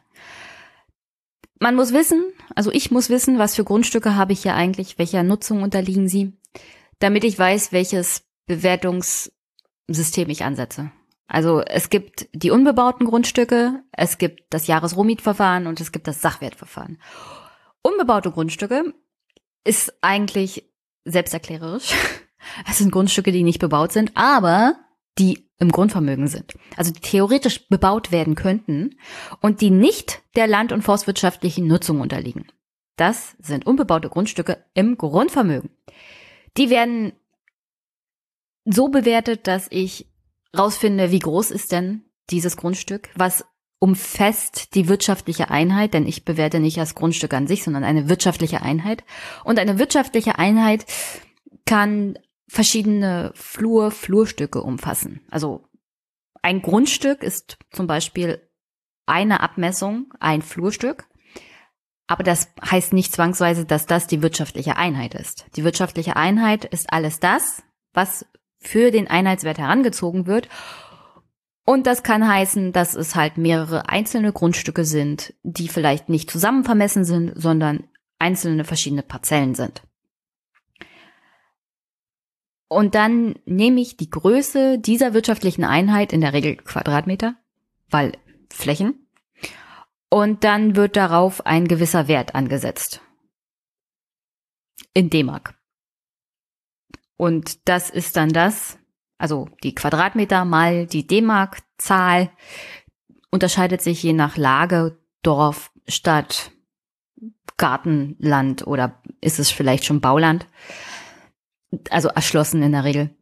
[1.61, 5.23] Man muss wissen, also ich muss wissen, was für Grundstücke habe ich hier eigentlich, welcher
[5.23, 6.33] Nutzung unterliegen sie,
[6.99, 10.91] damit ich weiß, welches Bewertungssystem ich ansetze.
[11.27, 16.99] Also es gibt die unbebauten Grundstücke, es gibt das Jahresrohmietverfahren und es gibt das Sachwertverfahren.
[17.81, 18.93] Unbebaute Grundstücke
[19.63, 20.69] ist eigentlich
[21.03, 21.93] selbsterklärerisch.
[22.69, 24.77] Es sind Grundstücke, die nicht bebaut sind, aber
[25.17, 26.55] die im Grundvermögen sind.
[26.77, 28.97] Also die theoretisch bebaut werden könnten
[29.41, 32.47] und die nicht der land- und forstwirtschaftlichen Nutzung unterliegen.
[32.95, 35.71] Das sind unbebaute Grundstücke im Grundvermögen.
[36.57, 37.13] Die werden
[38.65, 40.07] so bewertet, dass ich
[40.57, 43.45] rausfinde, wie groß ist denn dieses Grundstück, was
[43.79, 48.61] umfasst die wirtschaftliche Einheit, denn ich bewerte nicht das Grundstück an sich, sondern eine wirtschaftliche
[48.61, 49.03] Einheit.
[49.43, 50.85] Und eine wirtschaftliche Einheit
[51.65, 52.17] kann
[52.47, 55.21] verschiedene Flur, Flurstücke umfassen.
[55.29, 55.67] Also
[56.41, 58.41] ein Grundstück ist zum Beispiel
[59.05, 61.07] eine Abmessung, ein Flurstück.
[62.07, 65.45] Aber das heißt nicht zwangsweise, dass das die wirtschaftliche Einheit ist.
[65.55, 68.25] Die wirtschaftliche Einheit ist alles das, was
[68.67, 70.49] für den Einheitswert herangezogen wird.
[71.65, 76.63] Und das kann heißen, dass es halt mehrere einzelne Grundstücke sind, die vielleicht nicht zusammen
[76.63, 79.81] vermessen sind, sondern einzelne verschiedene Parzellen sind.
[82.69, 87.35] Und dann nehme ich die Größe dieser wirtschaftlichen Einheit, in der Regel Quadratmeter,
[87.89, 88.13] weil
[88.51, 89.07] Flächen,
[90.09, 93.01] und dann wird darauf ein gewisser Wert angesetzt.
[94.93, 95.56] In D-Mark.
[97.17, 98.77] Und das ist dann das,
[99.17, 102.31] also die Quadratmeter mal die D-Mark-Zahl,
[103.31, 106.51] unterscheidet sich je nach Lage, Dorf, Stadt,
[107.57, 110.47] Gartenland oder ist es vielleicht schon Bauland
[111.89, 113.15] also erschlossen in der Regel.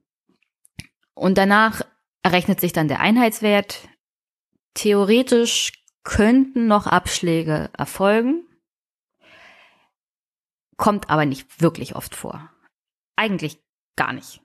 [1.13, 1.81] Und danach
[2.21, 3.87] errechnet sich dann der Einheitswert.
[4.73, 8.45] Theoretisch könnten noch Abschläge erfolgen,
[10.77, 12.51] kommt aber nicht wirklich oft vor.
[13.15, 13.64] Eigentlich
[13.95, 14.41] gar nicht.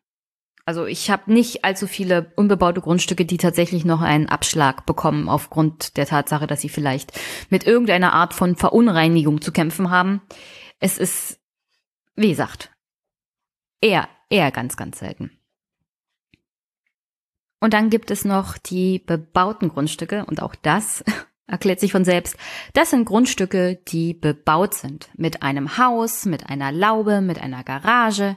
[0.66, 5.96] Also ich habe nicht allzu viele unbebaute Grundstücke, die tatsächlich noch einen Abschlag bekommen aufgrund
[5.96, 10.20] der Tatsache, dass sie vielleicht mit irgendeiner Art von Verunreinigung zu kämpfen haben.
[10.78, 11.40] Es ist,
[12.14, 12.70] wie gesagt,
[13.80, 15.30] Eher, eher ganz, ganz selten.
[17.60, 21.04] Und dann gibt es noch die bebauten Grundstücke und auch das
[21.46, 22.36] erklärt sich von selbst.
[22.74, 25.10] Das sind Grundstücke, die bebaut sind.
[25.14, 28.36] Mit einem Haus, mit einer Laube, mit einer Garage,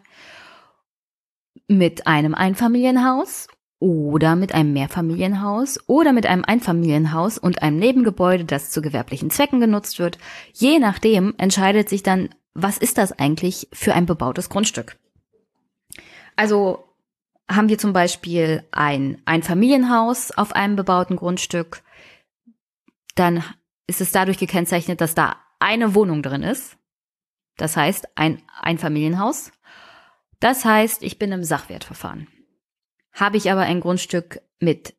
[1.67, 3.47] mit einem Einfamilienhaus
[3.79, 9.59] oder mit einem Mehrfamilienhaus oder mit einem Einfamilienhaus und einem Nebengebäude, das zu gewerblichen Zwecken
[9.59, 10.17] genutzt wird.
[10.53, 14.97] Je nachdem entscheidet sich dann, was ist das eigentlich für ein bebautes Grundstück.
[16.35, 16.85] Also
[17.49, 21.81] haben wir zum Beispiel ein, ein Familienhaus auf einem bebauten Grundstück,
[23.15, 23.43] dann
[23.87, 26.77] ist es dadurch gekennzeichnet, dass da eine Wohnung drin ist.
[27.57, 29.51] Das heißt, ein Einfamilienhaus.
[30.43, 32.27] Das heißt, ich bin im Sachwertverfahren.
[33.13, 34.93] Habe ich aber ein Grundstück mit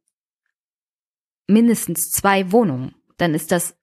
[1.47, 3.77] mindestens zwei Wohnungen, dann ist das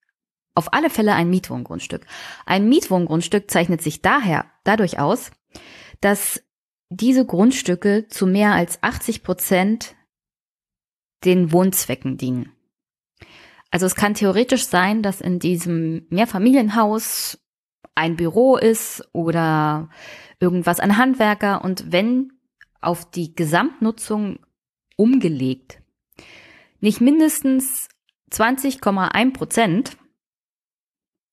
[0.55, 2.07] auf alle Fälle ein Mietwohngrundstück.
[2.47, 5.29] Ein Mietwohngrundstück zeichnet sich daher dadurch aus,
[5.99, 6.41] dass
[6.89, 9.95] diese Grundstücke zu mehr als 80 Prozent
[11.25, 12.53] den Wohnzwecken dienen.
[13.69, 17.37] Also es kann theoretisch sein, dass in diesem Mehrfamilienhaus
[17.95, 19.89] ein Büro ist oder
[20.39, 22.33] irgendwas an Handwerker und wenn
[22.79, 24.39] auf die Gesamtnutzung
[24.95, 25.81] umgelegt
[26.81, 27.89] nicht mindestens
[28.31, 29.97] 20,1 Prozent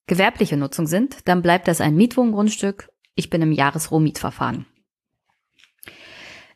[0.06, 2.90] gewerbliche Nutzung sind, dann bleibt das ein Mietwohngrundstück.
[3.14, 4.66] Ich bin im Jahresrohmietverfahren.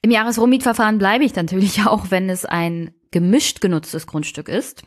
[0.02, 4.82] Im Jahresrohmietverfahren bleibe ich natürlich auch, wenn es ein gemischt genutztes Grundstück ist.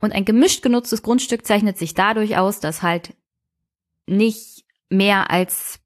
[0.00, 3.14] Und ein gemischt genutztes Grundstück zeichnet sich dadurch aus, dass halt
[4.06, 5.80] nicht mehr als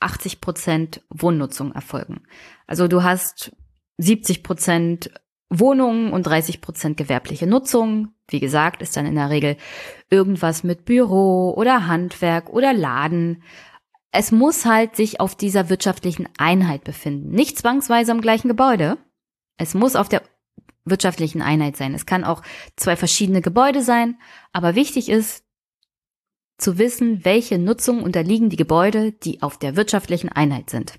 [0.00, 2.22] 80 Prozent Wohnnutzung erfolgen.
[2.66, 3.52] Also du hast
[3.98, 5.10] 70 Prozent
[5.48, 8.08] Wohnungen und 30 Prozent gewerbliche Nutzung.
[8.28, 9.56] Wie gesagt, ist dann in der Regel
[10.10, 13.42] irgendwas mit Büro oder Handwerk oder Laden.
[14.10, 17.30] Es muss halt sich auf dieser wirtschaftlichen Einheit befinden.
[17.30, 18.98] Nicht zwangsweise am gleichen Gebäude.
[19.56, 20.22] Es muss auf der
[20.84, 21.94] wirtschaftlichen Einheit sein.
[21.94, 22.42] Es kann auch
[22.76, 24.18] zwei verschiedene Gebäude sein.
[24.52, 25.45] Aber wichtig ist
[26.58, 30.98] zu wissen, welche Nutzung unterliegen die Gebäude, die auf der wirtschaftlichen Einheit sind.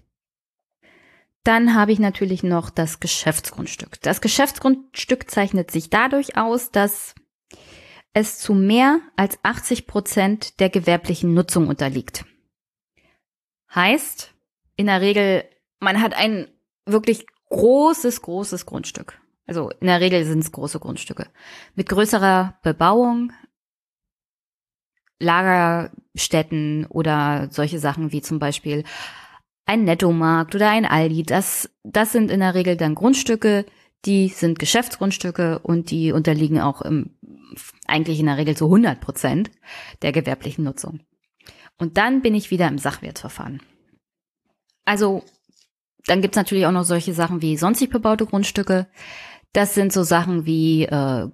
[1.43, 4.01] Dann habe ich natürlich noch das Geschäftsgrundstück.
[4.01, 7.15] Das Geschäftsgrundstück zeichnet sich dadurch aus, dass
[8.13, 12.25] es zu mehr als 80 Prozent der gewerblichen Nutzung unterliegt.
[13.73, 14.33] Heißt,
[14.75, 15.45] in der Regel,
[15.79, 16.47] man hat ein
[16.85, 19.21] wirklich großes, großes Grundstück.
[19.45, 21.27] Also in der Regel sind es große Grundstücke.
[21.75, 23.31] Mit größerer Bebauung,
[25.19, 28.83] Lagerstätten oder solche Sachen wie zum Beispiel
[29.65, 33.65] ein Nettomarkt oder ein Aldi, das, das sind in der Regel dann Grundstücke,
[34.05, 37.17] die sind Geschäftsgrundstücke und die unterliegen auch im,
[37.87, 39.51] eigentlich in der Regel zu 100 Prozent
[40.01, 41.01] der gewerblichen Nutzung.
[41.77, 43.61] Und dann bin ich wieder im Sachwertverfahren.
[44.85, 45.23] Also
[46.05, 48.87] dann gibt's natürlich auch noch solche Sachen wie sonstig bebaute Grundstücke.
[49.51, 51.29] Das sind so Sachen wie äh,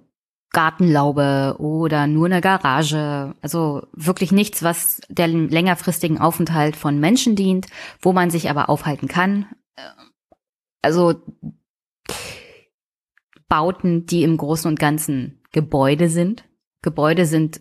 [0.54, 3.34] Gartenlaube oder nur eine Garage.
[3.42, 7.66] Also wirklich nichts, was der längerfristigen Aufenthalt von Menschen dient,
[8.00, 9.46] wo man sich aber aufhalten kann.
[10.80, 11.14] Also
[13.48, 16.44] Bauten, die im Großen und Ganzen Gebäude sind.
[16.80, 17.60] Gebäude sind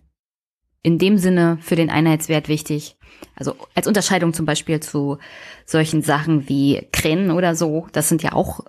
[0.82, 2.98] in dem Sinne für den Einheitswert wichtig.
[3.36, 5.18] Also als Unterscheidung zum Beispiel zu
[5.66, 7.88] solchen Sachen wie Kränen oder so.
[7.92, 8.62] Das sind ja auch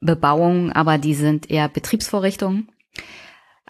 [0.00, 2.70] Bebauungen, aber die sind eher Betriebsvorrichtungen.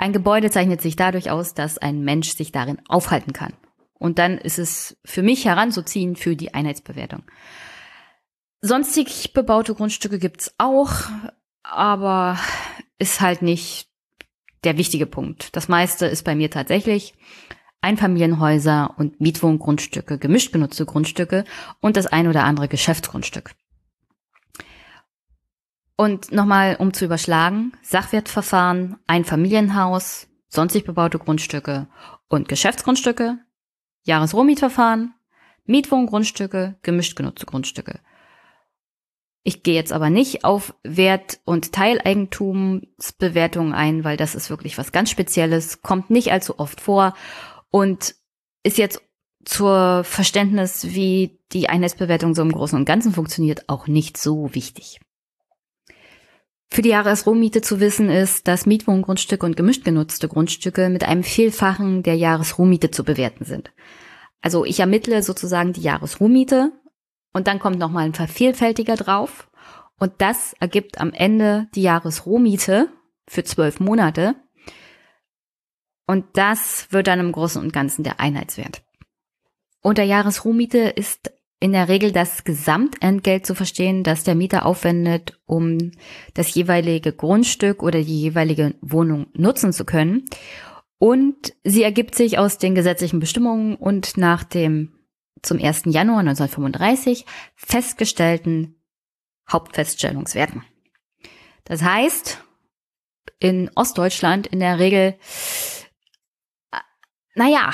[0.01, 3.53] Ein Gebäude zeichnet sich dadurch aus, dass ein Mensch sich darin aufhalten kann.
[3.99, 7.23] Und dann ist es für mich heranzuziehen für die Einheitsbewertung.
[8.63, 10.91] Sonstig bebaute Grundstücke gibt's auch,
[11.63, 12.39] aber
[12.99, 13.89] ist halt nicht
[14.65, 15.55] der wichtige Punkt.
[15.55, 17.13] Das meiste ist bei mir tatsächlich
[17.83, 21.45] Einfamilienhäuser und Mietwohngrundstücke, gemischt genutzte Grundstücke
[21.81, 23.51] und das ein oder andere Geschäftsgrundstück.
[26.01, 31.89] Und nochmal, um zu überschlagen, Sachwertverfahren, ein Familienhaus, sonstig bebaute Grundstücke
[32.27, 33.37] und Geschäftsgrundstücke,
[34.05, 35.13] Jahresrohmietverfahren,
[35.67, 38.01] Mietwohngrundstücke, gemischt genutzte Grundstücke.
[39.43, 44.93] Ich gehe jetzt aber nicht auf Wert- und Teileigentumsbewertungen ein, weil das ist wirklich was
[44.93, 47.13] ganz Spezielles, kommt nicht allzu oft vor
[47.69, 48.15] und
[48.63, 49.03] ist jetzt
[49.45, 54.99] zur Verständnis, wie die Einheitsbewertung so im Großen und Ganzen funktioniert, auch nicht so wichtig.
[56.72, 62.04] Für die Jahresrohmiete zu wissen ist, dass Mietwohngrundstücke und gemischt genutzte Grundstücke mit einem Vielfachen
[62.04, 63.72] der Jahresrohmiete zu bewerten sind.
[64.40, 66.72] Also ich ermittle sozusagen die Jahresrohmiete
[67.33, 69.50] und dann kommt nochmal ein Vervielfältiger drauf
[69.98, 72.88] und das ergibt am Ende die Jahresrohmiete
[73.26, 74.37] für zwölf Monate
[76.06, 78.83] und das wird dann im Großen und Ganzen der Einheitswert.
[79.83, 85.92] Unter Jahresrohmiete ist in der Regel das Gesamtentgelt zu verstehen, das der Mieter aufwendet, um
[86.33, 90.25] das jeweilige Grundstück oder die jeweilige Wohnung nutzen zu können.
[90.99, 94.92] Und sie ergibt sich aus den gesetzlichen Bestimmungen und nach dem
[95.42, 95.83] zum 1.
[95.87, 98.77] Januar 1935 festgestellten
[99.51, 100.62] Hauptfeststellungswerten.
[101.64, 102.42] Das heißt,
[103.38, 105.16] in Ostdeutschland in der Regel,
[107.35, 107.70] naja,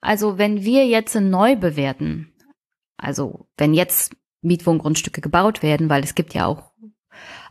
[0.00, 2.29] also wenn wir jetzt neu bewerten,
[3.00, 6.72] also wenn jetzt Mietwohngrundstücke gebaut werden, weil es gibt ja auch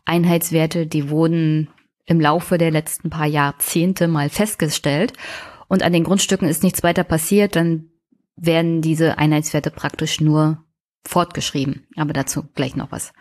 [0.05, 1.69] Einheitswerte, die wurden
[2.05, 5.13] im Laufe der letzten paar Jahrzehnte mal festgestellt
[5.67, 7.89] und an den Grundstücken ist nichts weiter passiert, dann
[8.35, 10.63] werden diese Einheitswerte praktisch nur
[11.05, 11.87] fortgeschrieben.
[11.95, 13.13] Aber dazu gleich noch was.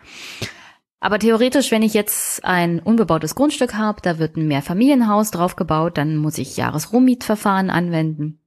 [0.99, 5.97] Aber theoretisch, wenn ich jetzt ein unbebautes Grundstück habe, da wird ein Mehrfamilienhaus drauf gebaut,
[5.97, 8.41] dann muss ich Jahresrohmietverfahren anwenden.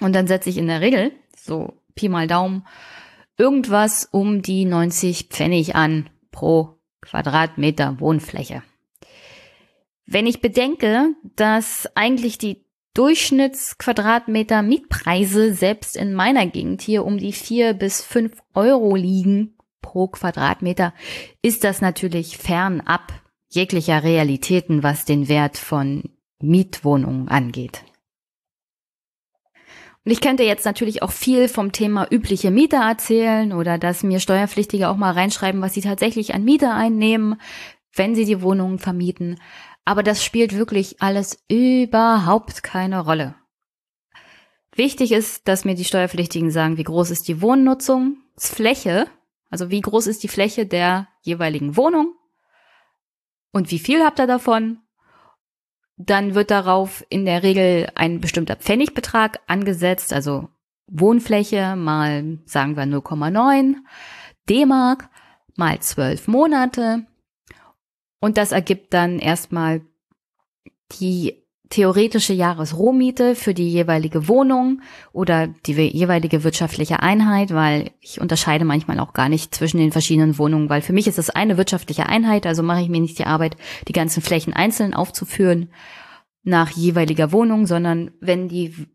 [0.00, 2.66] Und dann setze ich in der Regel, so Pi mal Daumen,
[3.36, 8.62] irgendwas um die 90 Pfennig an pro Quadratmeter Wohnfläche.
[10.06, 12.64] Wenn ich bedenke, dass eigentlich die
[12.94, 20.06] Durchschnittsquadratmeter Mietpreise selbst in meiner Gegend hier um die vier bis fünf Euro liegen pro
[20.06, 20.94] Quadratmeter,
[21.42, 23.12] ist das natürlich fernab
[23.48, 26.04] jeglicher Realitäten, was den Wert von
[26.40, 27.84] Mietwohnungen angeht.
[30.04, 34.20] Und ich könnte jetzt natürlich auch viel vom Thema übliche Mieter erzählen oder dass mir
[34.20, 37.40] Steuerpflichtige auch mal reinschreiben, was sie tatsächlich an Miete einnehmen,
[37.94, 39.40] wenn sie die Wohnungen vermieten.
[39.86, 43.34] Aber das spielt wirklich alles überhaupt keine Rolle.
[44.74, 49.06] Wichtig ist, dass mir die Steuerpflichtigen sagen, wie groß ist die Wohnnutzung, Nutzfläche,
[49.50, 52.14] also wie groß ist die Fläche der jeweiligen Wohnung
[53.52, 54.80] und wie viel habt ihr davon?
[55.96, 60.48] Dann wird darauf in der Regel ein bestimmter Pfennigbetrag angesetzt, also
[60.86, 63.76] Wohnfläche mal, sagen wir 0,9
[64.48, 65.08] D-Mark
[65.56, 67.06] mal zwölf Monate.
[68.20, 69.82] Und das ergibt dann erstmal
[70.92, 71.43] die
[71.74, 74.80] theoretische Jahresrohmiete für die jeweilige Wohnung
[75.12, 80.38] oder die jeweilige wirtschaftliche Einheit, weil ich unterscheide manchmal auch gar nicht zwischen den verschiedenen
[80.38, 83.26] Wohnungen, weil für mich ist es eine wirtschaftliche Einheit, also mache ich mir nicht die
[83.26, 83.56] Arbeit,
[83.88, 85.72] die ganzen Flächen einzeln aufzuführen
[86.44, 88.86] nach jeweiliger Wohnung, sondern wenn die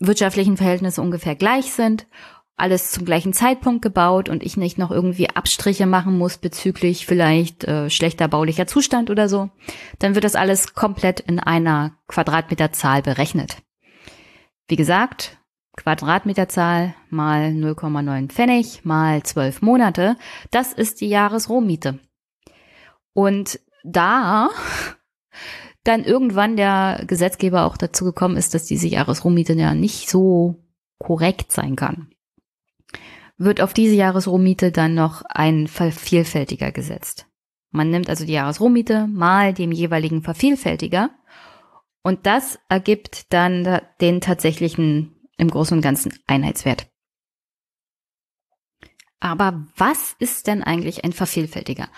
[0.00, 2.08] wirtschaftlichen Verhältnisse ungefähr gleich sind
[2.56, 7.64] alles zum gleichen Zeitpunkt gebaut und ich nicht noch irgendwie Abstriche machen muss bezüglich vielleicht
[7.64, 9.50] äh, schlechter baulicher Zustand oder so,
[9.98, 13.62] dann wird das alles komplett in einer Quadratmeterzahl berechnet.
[14.68, 15.38] Wie gesagt,
[15.76, 20.16] Quadratmeterzahl mal 0,9 Pfennig mal 12 Monate,
[20.50, 21.98] das ist die Jahresrohmiete.
[23.14, 24.50] Und da
[25.84, 30.62] dann irgendwann der Gesetzgeber auch dazu gekommen ist, dass diese Jahresrohmiete ja nicht so
[30.98, 32.11] korrekt sein kann
[33.36, 37.26] wird auf diese Jahresrohmiete dann noch ein Vervielfältiger gesetzt.
[37.70, 41.10] Man nimmt also die Jahresrohmiete mal dem jeweiligen Vervielfältiger
[42.02, 46.88] und das ergibt dann den tatsächlichen im Großen und Ganzen Einheitswert.
[49.20, 51.88] Aber was ist denn eigentlich ein Vervielfältiger?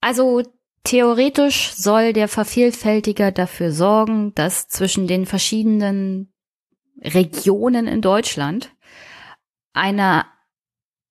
[0.00, 0.42] Also
[0.84, 6.32] theoretisch soll der Vervielfältiger dafür sorgen, dass zwischen den verschiedenen
[7.02, 8.74] Regionen in Deutschland
[9.72, 10.26] eine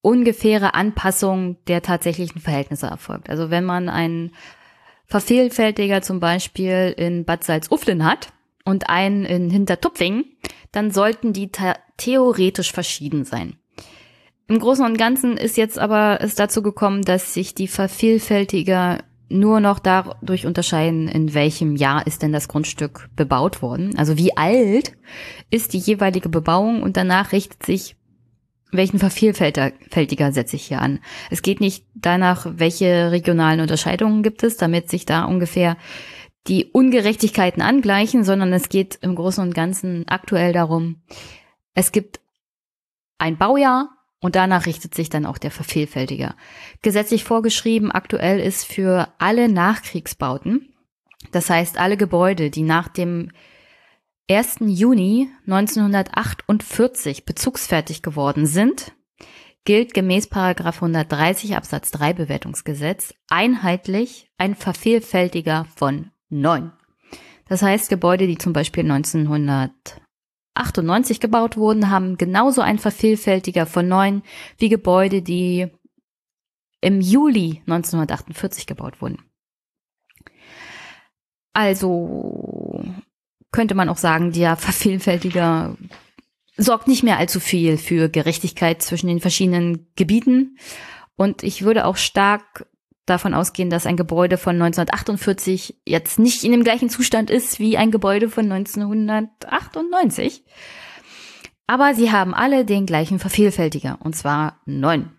[0.01, 3.29] ungefähre Anpassung der tatsächlichen Verhältnisse erfolgt.
[3.29, 4.31] Also wenn man einen
[5.05, 8.29] Vervielfältiger zum Beispiel in Bad Salzuflen hat
[8.63, 10.25] und einen in Hintertupfingen,
[10.71, 11.51] dann sollten die
[11.97, 13.55] theoretisch verschieden sein.
[14.47, 19.59] Im Großen und Ganzen ist jetzt aber es dazu gekommen, dass sich die Vervielfältiger nur
[19.59, 23.95] noch dadurch unterscheiden, in welchem Jahr ist denn das Grundstück bebaut worden.
[23.97, 24.93] Also wie alt
[25.51, 27.95] ist die jeweilige Bebauung und danach richtet sich
[28.71, 30.99] welchen Vervielfältiger setze ich hier an?
[31.29, 35.77] Es geht nicht danach, welche regionalen Unterscheidungen gibt es, damit sich da ungefähr
[36.47, 41.01] die Ungerechtigkeiten angleichen, sondern es geht im Großen und Ganzen aktuell darum,
[41.73, 42.19] es gibt
[43.17, 43.89] ein Baujahr
[44.19, 46.35] und danach richtet sich dann auch der Vervielfältiger.
[46.81, 50.73] Gesetzlich vorgeschrieben aktuell ist für alle Nachkriegsbauten,
[51.31, 53.31] das heißt alle Gebäude, die nach dem
[54.29, 54.57] 1.
[54.61, 58.91] Juni 1948 bezugsfertig geworden sind,
[59.65, 66.71] gilt gemäß 130 Absatz 3 Bewertungsgesetz einheitlich ein Vervielfältiger von 9.
[67.47, 74.21] Das heißt, Gebäude, die zum Beispiel 1998 gebaut wurden, haben genauso ein Vervielfältiger von 9
[74.59, 75.71] wie Gebäude, die
[76.81, 79.23] im Juli 1948 gebaut wurden.
[81.51, 82.58] Also
[83.51, 85.75] könnte man auch sagen, der Vervielfältiger
[86.57, 90.57] sorgt nicht mehr allzu viel für Gerechtigkeit zwischen den verschiedenen Gebieten.
[91.15, 92.67] Und ich würde auch stark
[93.05, 97.77] davon ausgehen, dass ein Gebäude von 1948 jetzt nicht in dem gleichen Zustand ist wie
[97.77, 100.43] ein Gebäude von 1998.
[101.65, 105.11] Aber sie haben alle den gleichen Vervielfältiger, und zwar neun.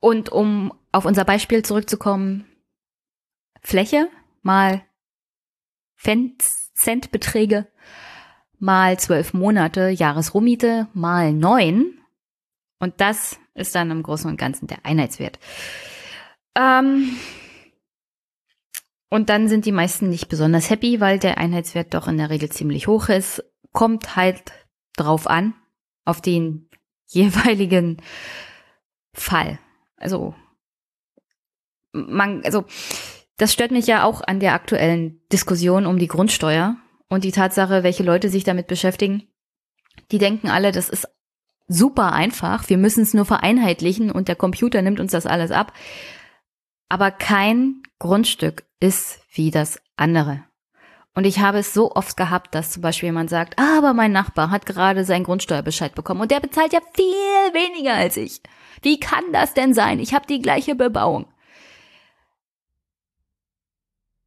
[0.00, 2.46] Und um auf unser Beispiel zurückzukommen,
[3.62, 4.08] Fläche
[4.42, 4.82] mal
[5.98, 7.66] Centbeträge
[8.58, 11.98] mal zwölf Monate Jahresrohmiete mal neun.
[12.78, 15.38] Und das ist dann im Großen und Ganzen der Einheitswert.
[16.54, 17.16] Ähm
[19.10, 22.50] und dann sind die meisten nicht besonders happy, weil der Einheitswert doch in der Regel
[22.50, 23.42] ziemlich hoch ist.
[23.72, 24.52] Kommt halt
[24.96, 25.54] drauf an,
[26.04, 26.68] auf den
[27.06, 28.02] jeweiligen
[29.14, 29.58] Fall.
[29.96, 30.34] Also,
[31.92, 32.64] man, also,
[33.38, 36.76] das stört mich ja auch an der aktuellen Diskussion um die Grundsteuer
[37.08, 39.28] und die Tatsache, welche Leute sich damit beschäftigen.
[40.10, 41.08] Die denken alle, das ist
[41.68, 45.72] super einfach, wir müssen es nur vereinheitlichen und der Computer nimmt uns das alles ab.
[46.88, 50.44] Aber kein Grundstück ist wie das andere.
[51.14, 54.50] Und ich habe es so oft gehabt, dass zum Beispiel jemand sagt, aber mein Nachbar
[54.50, 58.40] hat gerade seinen Grundsteuerbescheid bekommen und der bezahlt ja viel weniger als ich.
[58.82, 59.98] Wie kann das denn sein?
[60.00, 61.26] Ich habe die gleiche Bebauung.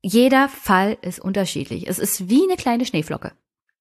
[0.02, 1.88] Jeder Fall ist unterschiedlich.
[1.88, 3.34] Es ist wie eine kleine Schneeflocke.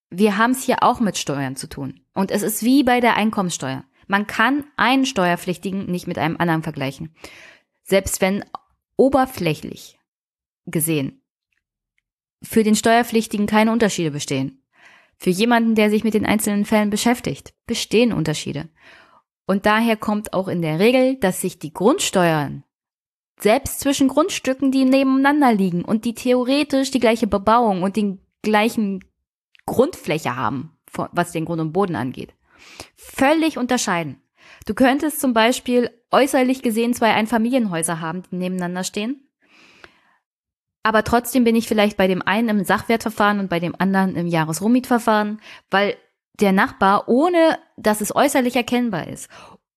[0.09, 2.01] Wir haben es hier auch mit Steuern zu tun.
[2.13, 3.83] Und es ist wie bei der Einkommenssteuer.
[4.07, 7.15] Man kann einen Steuerpflichtigen nicht mit einem anderen vergleichen.
[7.83, 8.43] Selbst wenn
[8.97, 9.97] oberflächlich
[10.65, 11.21] gesehen
[12.43, 14.63] für den Steuerpflichtigen keine Unterschiede bestehen.
[15.17, 18.69] Für jemanden, der sich mit den einzelnen Fällen beschäftigt, bestehen Unterschiede.
[19.45, 22.63] Und daher kommt auch in der Regel, dass sich die Grundsteuern
[23.41, 29.03] selbst zwischen Grundstücken, die nebeneinander liegen und die theoretisch die gleiche Bebauung und den gleichen
[29.65, 32.33] Grundfläche haben, was den Grund und Boden angeht,
[32.95, 34.21] völlig unterscheiden.
[34.65, 39.27] Du könntest zum Beispiel äußerlich gesehen zwei Einfamilienhäuser haben, die nebeneinander stehen.
[40.83, 44.27] Aber trotzdem bin ich vielleicht bei dem einen im Sachwertverfahren und bei dem anderen im
[44.27, 45.39] Jahresrohmietverfahren,
[45.69, 45.95] weil
[46.39, 49.29] der Nachbar, ohne dass es äußerlich erkennbar ist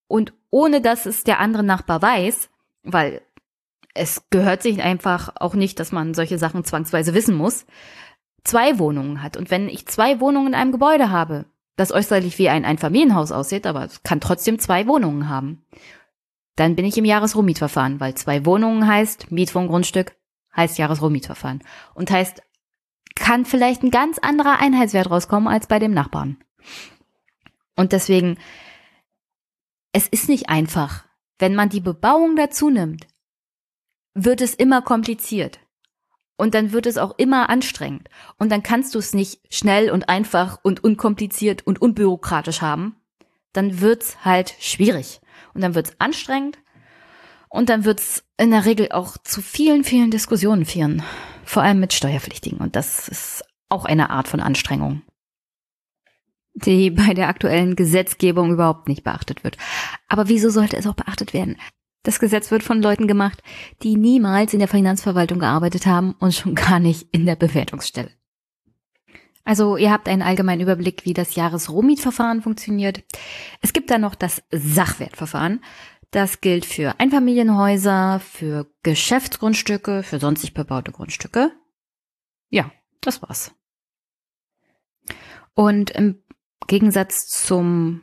[0.08, 2.48] und ohne dass es der andere Nachbar weiß,
[2.84, 3.20] weil
[3.94, 7.64] es gehört sich einfach auch nicht, dass man solche Sachen zwangsweise wissen muss,
[8.42, 9.36] zwei Wohnungen hat.
[9.36, 13.66] Und wenn ich zwei Wohnungen in einem Gebäude habe, das äußerlich wie ein Einfamilienhaus aussieht,
[13.66, 15.64] aber es kann trotzdem zwei Wohnungen haben,
[16.56, 20.16] dann bin ich im Jahresrohmietverfahren, weil zwei Wohnungen heißt Mietwohngrundstück,
[20.54, 21.64] heißt Jahresrohmietverfahren.
[21.94, 22.42] Und heißt,
[23.16, 26.36] kann vielleicht ein ganz anderer Einheitswert rauskommen als bei dem Nachbarn.
[27.76, 28.38] Und deswegen,
[29.92, 31.04] es ist nicht einfach.
[31.38, 33.06] Wenn man die Bebauung dazu nimmt,
[34.14, 35.60] wird es immer kompliziert.
[36.36, 38.08] Und dann wird es auch immer anstrengend.
[38.38, 42.96] Und dann kannst du es nicht schnell und einfach und unkompliziert und unbürokratisch haben.
[43.52, 45.20] Dann wird's halt schwierig.
[45.52, 46.58] Und dann wird's anstrengend.
[47.48, 51.04] Und dann wird's in der Regel auch zu vielen, vielen Diskussionen führen.
[51.44, 52.58] Vor allem mit Steuerpflichtigen.
[52.58, 55.02] Und das ist auch eine Art von Anstrengung,
[56.54, 59.56] die bei der aktuellen Gesetzgebung überhaupt nicht beachtet wird.
[60.08, 61.56] Aber wieso sollte es auch beachtet werden?
[62.04, 63.42] Das Gesetz wird von Leuten gemacht,
[63.82, 68.10] die niemals in der Finanzverwaltung gearbeitet haben und schon gar nicht in der Bewertungsstelle.
[69.42, 73.02] Also ihr habt einen allgemeinen Überblick, wie das Jahresrohmietverfahren funktioniert.
[73.60, 75.62] Es gibt dann noch das Sachwertverfahren.
[76.10, 81.52] Das gilt für Einfamilienhäuser, für Geschäftsgrundstücke, für sonstig bebaute Grundstücke.
[82.50, 83.52] Ja, das war's.
[85.54, 86.22] Und im
[86.66, 88.02] Gegensatz zum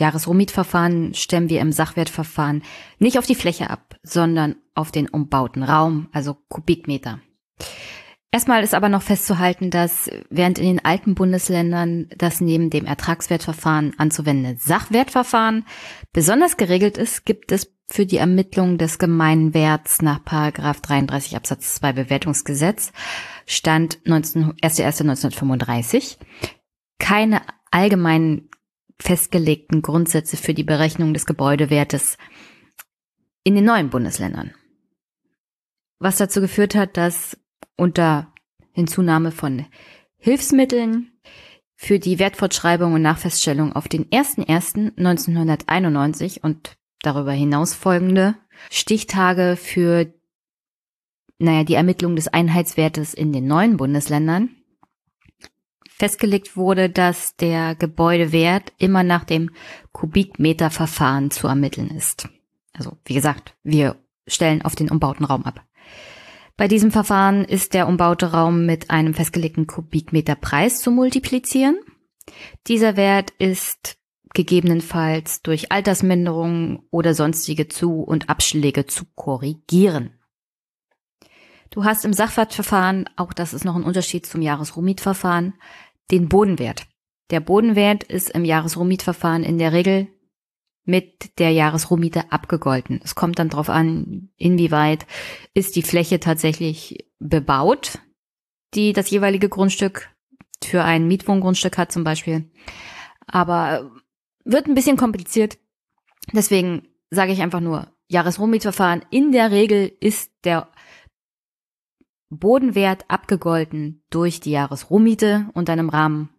[0.00, 2.62] Jahresrohmietverfahren stellen wir im Sachwertverfahren
[2.98, 7.20] nicht auf die Fläche ab, sondern auf den umbauten Raum, also Kubikmeter.
[8.32, 13.94] Erstmal ist aber noch festzuhalten, dass während in den alten Bundesländern das neben dem Ertragswertverfahren
[13.98, 15.66] anzuwendende Sachwertverfahren
[16.12, 21.92] besonders geregelt ist, gibt es für die Ermittlung des Gemeinwerts nach Paragraph 33 Absatz 2
[21.92, 22.92] Bewertungsgesetz
[23.46, 26.18] Stand 1.1.1935
[27.00, 27.42] keine
[27.72, 28.48] allgemeinen
[29.00, 32.18] festgelegten Grundsätze für die Berechnung des Gebäudewertes
[33.42, 34.54] in den neuen Bundesländern.
[35.98, 37.36] Was dazu geführt hat, dass
[37.76, 38.32] unter
[38.72, 39.66] Hinzunahme von
[40.18, 41.12] Hilfsmitteln
[41.74, 48.36] für die Wertfortschreibung und Nachfeststellung auf den 01.01.1991 und darüber hinaus folgende
[48.70, 50.12] Stichtage für
[51.38, 54.50] naja, die Ermittlung des Einheitswertes in den neuen Bundesländern
[56.00, 59.50] festgelegt wurde, dass der Gebäudewert immer nach dem
[59.92, 62.28] Kubikmeterverfahren zu ermitteln ist.
[62.72, 63.96] Also wie gesagt, wir
[64.26, 65.62] stellen auf den umbauten Raum ab.
[66.56, 71.78] Bei diesem Verfahren ist der umbaute Raum mit einem festgelegten Kubikmeterpreis zu multiplizieren.
[72.66, 73.98] Dieser Wert ist
[74.32, 80.20] gegebenenfalls durch Altersminderungen oder sonstige Zu- und Abschläge zu korrigieren.
[81.70, 85.54] Du hast im Sachverfahren, auch das ist noch ein Unterschied zum Jahresruhmietverfahren,
[86.10, 86.86] den Bodenwert.
[87.30, 90.08] Der Bodenwert ist im Jahresrohmietverfahren in der Regel
[90.84, 93.00] mit der Jahresrohmiete abgegolten.
[93.04, 95.06] Es kommt dann darauf an, inwieweit
[95.54, 97.98] ist die Fläche tatsächlich bebaut,
[98.74, 100.10] die das jeweilige Grundstück
[100.62, 102.50] für ein Mietwohngrundstück hat zum Beispiel.
[103.26, 103.90] Aber
[104.44, 105.58] wird ein bisschen kompliziert.
[106.32, 109.04] Deswegen sage ich einfach nur, Jahresrohmietverfahren.
[109.10, 110.68] In der Regel ist der
[112.30, 116.30] Bodenwert abgegolten durch die Jahresrohmiete und dann im Rahmen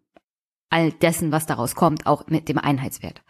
[0.69, 3.21] all dessen, was daraus kommt, auch mit dem Einheitswert.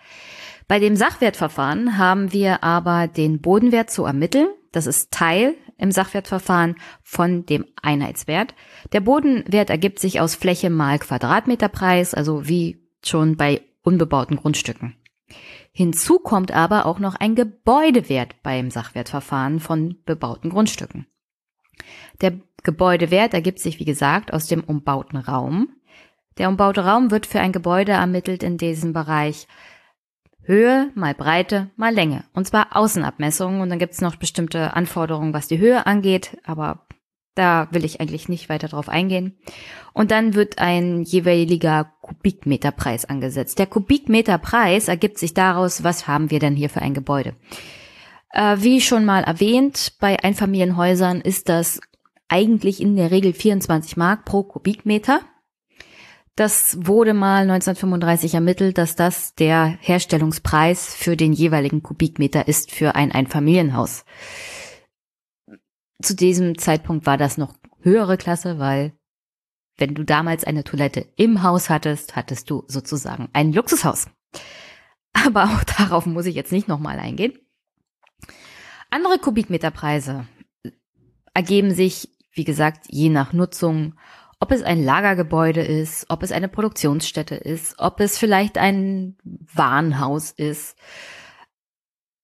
[0.68, 4.48] Bei dem Sachwertverfahren haben wir aber den Bodenwert zu ermitteln.
[4.72, 8.54] Das ist Teil im Sachwertverfahren von dem Einheitswert.
[8.94, 14.96] Der Bodenwert ergibt sich aus Fläche mal Quadratmeterpreis, also wie schon bei unbebauten Grundstücken.
[15.74, 21.08] Hinzu kommt aber auch noch ein Gebäudewert beim Sachwertverfahren von bebauten Grundstücken.
[22.22, 22.34] Der
[22.64, 25.70] Gebäudewert ergibt sich, wie gesagt, aus dem umbauten Raum.
[26.38, 29.48] Der umbaute Raum wird für ein Gebäude ermittelt in diesem Bereich
[30.44, 32.24] Höhe mal Breite mal Länge.
[32.34, 33.62] Und zwar Außenabmessungen.
[33.62, 36.38] Und dann gibt es noch bestimmte Anforderungen, was die Höhe angeht.
[36.44, 36.86] Aber
[37.36, 39.38] da will ich eigentlich nicht weiter drauf eingehen.
[39.94, 43.60] Und dann wird ein jeweiliger Kubikmeterpreis angesetzt.
[43.60, 47.36] Der Kubikmeterpreis ergibt sich daraus, was haben wir denn hier für ein Gebäude.
[48.32, 51.80] Äh, wie schon mal erwähnt, bei Einfamilienhäusern ist das
[52.32, 55.22] eigentlich in der Regel 24 Mark pro Kubikmeter.
[56.36, 62.96] Das wurde mal 1935 ermittelt, dass das der Herstellungspreis für den jeweiligen Kubikmeter ist für
[62.96, 64.06] ein Einfamilienhaus.
[66.02, 68.94] Zu diesem Zeitpunkt war das noch höhere Klasse, weil
[69.78, 74.08] wenn du damals eine Toilette im Haus hattest, hattest du sozusagen ein Luxushaus.
[75.14, 77.38] Aber auch darauf muss ich jetzt nicht nochmal eingehen.
[78.90, 80.28] Andere Kubikmeterpreise
[81.34, 83.96] ergeben sich, wie gesagt, je nach Nutzung,
[84.40, 90.32] ob es ein Lagergebäude ist, ob es eine Produktionsstätte ist, ob es vielleicht ein Warenhaus
[90.32, 90.78] ist.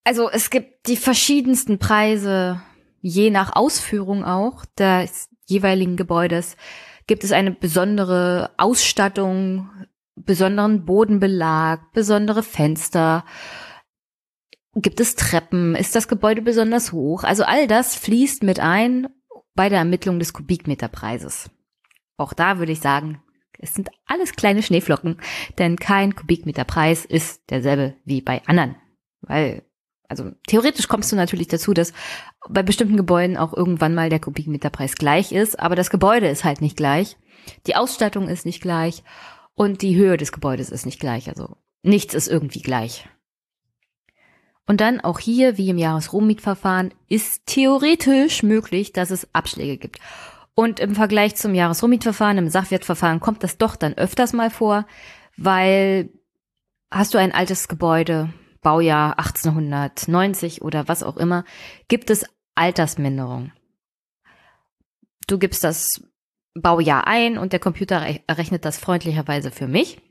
[0.03, 2.62] Also es gibt die verschiedensten Preise,
[3.01, 6.58] je nach Ausführung auch des jeweiligen Gebäudes.
[7.05, 9.70] Gibt es eine besondere Ausstattung,
[10.16, 13.26] besonderen Bodenbelag, besondere Fenster?
[14.74, 15.76] Gibt es Treppen?
[15.76, 17.24] Ist das Gebäude besonders hoch?
[17.24, 19.08] Also all das fließt mit ein
[19.58, 21.49] bei der Ermittlung des Kubikmeterpreises.
[22.16, 23.22] Auch da würde ich sagen,
[23.60, 25.20] es sind alles kleine Schneeflocken,
[25.58, 28.76] denn kein Kubikmeterpreis ist derselbe wie bei anderen.
[29.22, 29.64] Weil,
[30.08, 31.91] also theoretisch kommst du natürlich dazu, dass
[32.49, 36.62] bei bestimmten Gebäuden auch irgendwann mal der Kubikmeterpreis gleich ist, aber das Gebäude ist halt
[36.62, 37.18] nicht gleich.
[37.66, 39.03] Die Ausstattung ist nicht gleich
[39.55, 41.30] und die Höhe des Gebäudes ist nicht gleich.
[41.30, 43.10] Also nichts ist irgendwie gleich.
[44.68, 49.99] Und dann auch hier, wie im Jahresrohmietverfahren, ist theoretisch möglich, dass es Abschläge gibt.
[50.53, 54.86] Und im Vergleich zum Jahresrohmietverfahren, im Sachwertverfahren kommt das doch dann öfters mal vor,
[55.38, 56.09] weil
[56.91, 61.45] hast du ein altes Gebäude, Baujahr 1890 oder was auch immer,
[61.88, 63.51] gibt es Altersminderung.
[65.28, 66.01] Du gibst das
[66.55, 70.01] Baujahr ein und der Computer errechnet das freundlicherweise für mich.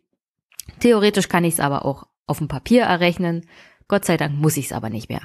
[0.80, 3.46] Theoretisch kann ich es aber auch auf dem Papier errechnen.
[3.88, 5.22] Gott sei Dank muss ich es aber nicht mehr.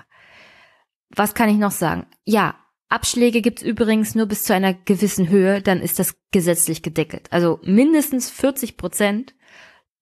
[1.09, 2.07] Was kann ich noch sagen?
[2.23, 2.55] Ja,
[2.91, 7.31] Abschläge gibt's übrigens nur bis zu einer gewissen Höhe, dann ist das gesetzlich gedeckelt.
[7.31, 9.33] Also mindestens 40 Prozent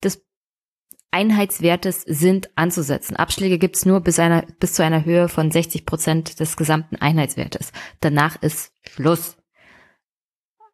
[0.02, 0.24] des
[1.12, 3.16] Einheitswertes sind anzusetzen.
[3.16, 7.72] Abschläge gibt's nur bis, einer, bis zu einer Höhe von 60 Prozent des gesamten Einheitswertes.
[8.00, 9.36] Danach ist Schluss.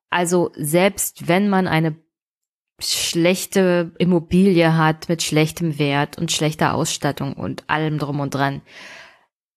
[0.09, 1.97] Also selbst wenn man eine
[2.81, 8.63] schlechte Immobilie hat mit schlechtem Wert und schlechter Ausstattung und allem drum und dran.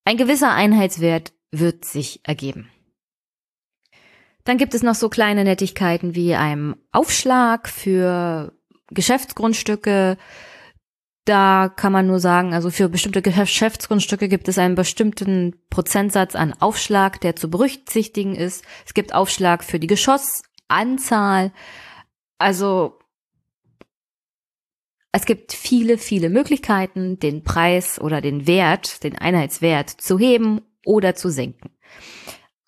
[0.05, 2.69] Ein gewisser Einheitswert wird sich ergeben.
[4.45, 8.53] Dann gibt es noch so kleine Nettigkeiten wie einem Aufschlag für
[8.87, 10.17] Geschäftsgrundstücke.
[11.25, 16.53] Da kann man nur sagen, also für bestimmte Geschäftsgrundstücke gibt es einen bestimmten Prozentsatz an
[16.53, 18.63] Aufschlag, der zu berücksichtigen ist.
[18.87, 21.51] Es gibt Aufschlag für die Geschossanzahl.
[22.39, 22.98] Also
[25.11, 31.15] es gibt viele, viele Möglichkeiten, den Preis oder den Wert, den Einheitswert zu heben oder
[31.15, 31.71] zu senken.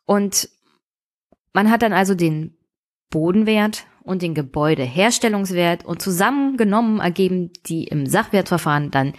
[0.06, 0.50] Und
[1.54, 2.58] man hat dann also den
[3.10, 9.14] Bodenwert und den Gebäudeherstellungswert und zusammengenommen ergeben die im Sachwertverfahren dann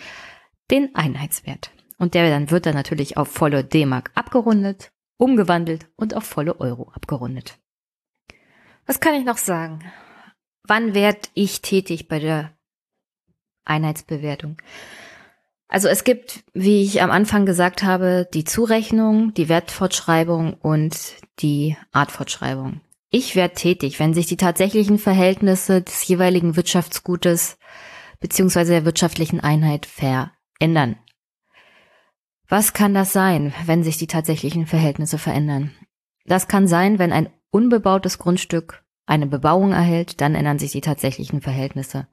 [0.70, 1.70] den Einheitswert.
[1.98, 6.90] Und der dann wird dann natürlich auf volle D-Mark abgerundet, umgewandelt und auf volle Euro
[6.92, 7.58] abgerundet.
[8.86, 9.84] Was kann ich noch sagen?
[10.64, 12.56] Wann werd ich tätig bei der
[13.64, 14.56] Einheitsbewertung.
[15.68, 20.98] Also es gibt, wie ich am Anfang gesagt habe, die Zurechnung, die Wertfortschreibung und
[21.38, 22.82] die Artfortschreibung.
[23.08, 27.58] Ich werde tätig, wenn sich die tatsächlichen Verhältnisse des jeweiligen Wirtschaftsgutes
[28.20, 30.96] beziehungsweise der wirtschaftlichen Einheit verändern.
[32.48, 35.72] Was kann das sein, wenn sich die tatsächlichen Verhältnisse verändern?
[36.26, 41.40] Das kann sein, wenn ein unbebautes Grundstück eine Bebauung erhält, dann ändern sich die tatsächlichen
[41.40, 42.08] Verhältnisse.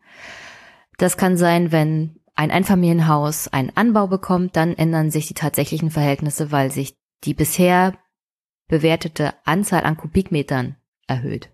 [1.00, 6.52] Das kann sein, wenn ein Einfamilienhaus einen Anbau bekommt, dann ändern sich die tatsächlichen Verhältnisse,
[6.52, 7.98] weil sich die bisher
[8.68, 10.76] bewertete Anzahl an Kubikmetern
[11.08, 11.52] erhöht.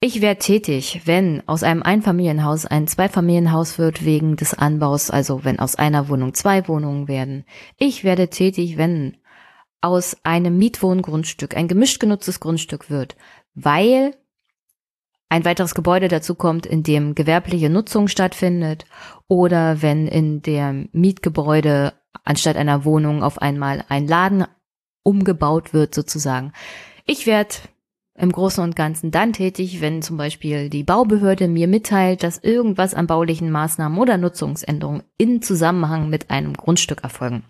[0.00, 5.58] Ich werde tätig, wenn aus einem Einfamilienhaus ein Zweifamilienhaus wird wegen des Anbaus, also wenn
[5.58, 7.44] aus einer Wohnung zwei Wohnungen werden.
[7.76, 9.18] Ich werde tätig, wenn
[9.82, 13.16] aus einem Mietwohngrundstück ein gemischt genutztes Grundstück wird,
[13.54, 14.14] weil
[15.28, 18.86] ein weiteres Gebäude dazu kommt, in dem gewerbliche Nutzung stattfindet
[19.28, 21.92] oder wenn in dem Mietgebäude
[22.24, 24.46] anstatt einer Wohnung auf einmal ein Laden
[25.02, 26.52] umgebaut wird sozusagen.
[27.04, 27.54] Ich werde
[28.18, 32.94] im Großen und Ganzen dann tätig, wenn zum Beispiel die Baubehörde mir mitteilt, dass irgendwas
[32.94, 37.44] an baulichen Maßnahmen oder Nutzungsänderungen in Zusammenhang mit einem Grundstück erfolgen.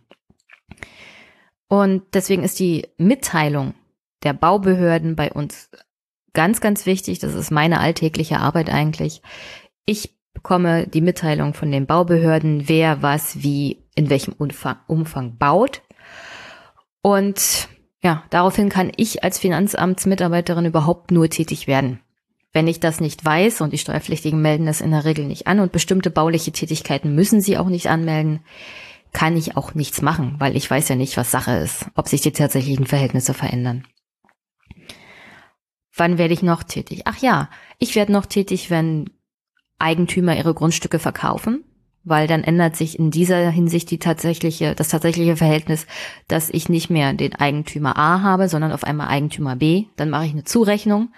[1.68, 3.74] Und deswegen ist die Mitteilung
[4.22, 5.70] der Baubehörden bei uns
[6.32, 9.22] ganz, ganz wichtig, das ist meine alltägliche Arbeit eigentlich.
[9.86, 15.82] Ich bekomme die Mitteilung von den Baubehörden, wer was wie in welchem Umfang, Umfang baut.
[17.02, 17.68] Und
[18.02, 22.00] ja, daraufhin kann ich als Finanzamtsmitarbeiterin überhaupt nur tätig werden.
[22.52, 25.60] Wenn ich das nicht weiß und die Steuerpflichtigen melden das in der Regel nicht an
[25.60, 28.40] und bestimmte bauliche Tätigkeiten müssen sie auch nicht anmelden,
[29.12, 32.20] kann ich auch nichts machen, weil ich weiß ja nicht, was Sache ist, ob sich
[32.20, 33.84] die tatsächlichen Verhältnisse verändern.
[35.98, 37.02] Wann werde ich noch tätig?
[37.04, 39.10] Ach ja, ich werde noch tätig, wenn
[39.78, 41.64] Eigentümer ihre Grundstücke verkaufen,
[42.04, 45.86] weil dann ändert sich in dieser Hinsicht die tatsächliche, das tatsächliche Verhältnis,
[46.28, 49.86] dass ich nicht mehr den Eigentümer A habe, sondern auf einmal Eigentümer B.
[49.96, 51.12] Dann mache ich eine Zurechnung.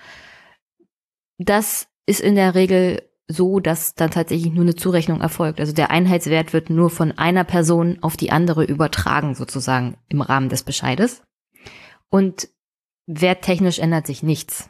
[1.38, 5.60] Das ist in der Regel so, dass dann tatsächlich nur eine Zurechnung erfolgt.
[5.60, 10.48] Also der Einheitswert wird nur von einer Person auf die andere übertragen, sozusagen im Rahmen
[10.48, 11.22] des Bescheides.
[12.08, 12.48] Und
[13.06, 14.69] werttechnisch ändert sich nichts.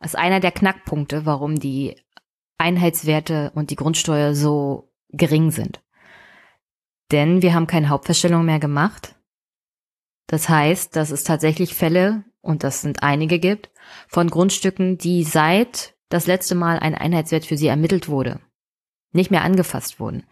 [0.00, 1.96] Das ist einer der Knackpunkte, warum die
[2.58, 5.82] Einheitswerte und die Grundsteuer so gering sind.
[7.10, 9.14] Denn wir haben keine Hauptfeststellung mehr gemacht.
[10.26, 13.70] Das heißt, dass es tatsächlich Fälle, und das sind einige gibt,
[14.08, 18.40] von Grundstücken, die seit das letzte Mal ein Einheitswert für sie ermittelt wurde,
[19.12, 20.24] nicht mehr angefasst wurden.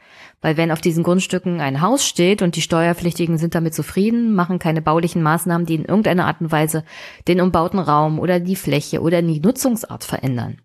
[0.42, 4.58] Weil wenn auf diesen Grundstücken ein Haus steht und die Steuerpflichtigen sind damit zufrieden, machen
[4.58, 6.84] keine baulichen Maßnahmen, die in irgendeiner Art und Weise
[7.28, 10.60] den umbauten Raum oder die Fläche oder die Nutzungsart verändern,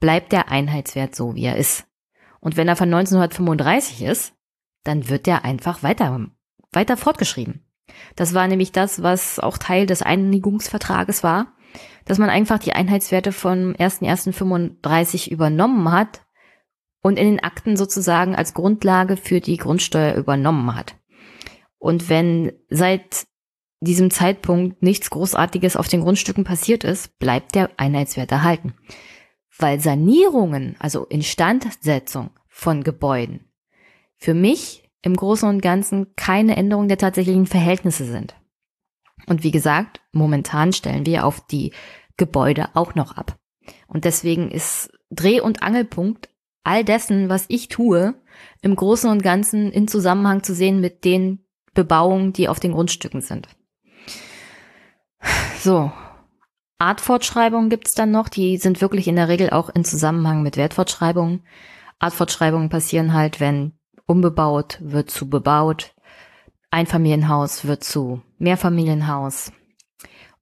[0.00, 1.86] bleibt der Einheitswert so, wie er ist.
[2.40, 4.32] Und wenn er von 1935 ist,
[4.84, 6.26] dann wird der einfach weiter,
[6.72, 7.64] weiter fortgeschrieben.
[8.16, 11.52] Das war nämlich das, was auch Teil des Einigungsvertrages war
[12.04, 16.22] dass man einfach die Einheitswerte von 1.1.35 übernommen hat
[17.02, 20.96] und in den Akten sozusagen als Grundlage für die Grundsteuer übernommen hat.
[21.78, 23.26] Und wenn seit
[23.80, 28.74] diesem Zeitpunkt nichts Großartiges auf den Grundstücken passiert ist, bleibt der Einheitswert erhalten.
[29.56, 33.48] Weil Sanierungen, also Instandsetzung von Gebäuden,
[34.16, 38.34] für mich im Großen und Ganzen keine Änderung der tatsächlichen Verhältnisse sind.
[39.26, 41.72] Und wie gesagt, momentan stellen wir auf die
[42.16, 43.38] Gebäude auch noch ab.
[43.86, 46.28] Und deswegen ist Dreh- und Angelpunkt
[46.64, 48.14] all dessen, was ich tue,
[48.62, 51.44] im Großen und Ganzen in Zusammenhang zu sehen mit den
[51.74, 53.48] Bebauungen, die auf den Grundstücken sind.
[55.60, 55.92] So.
[56.78, 61.42] Artfortschreibungen gibt's dann noch, die sind wirklich in der Regel auch in Zusammenhang mit Wertfortschreibungen.
[61.98, 63.72] Artfortschreibungen passieren halt, wenn
[64.06, 65.94] umbebaut wird zu bebaut,
[66.70, 69.52] Einfamilienhaus wird zu Mehrfamilienhaus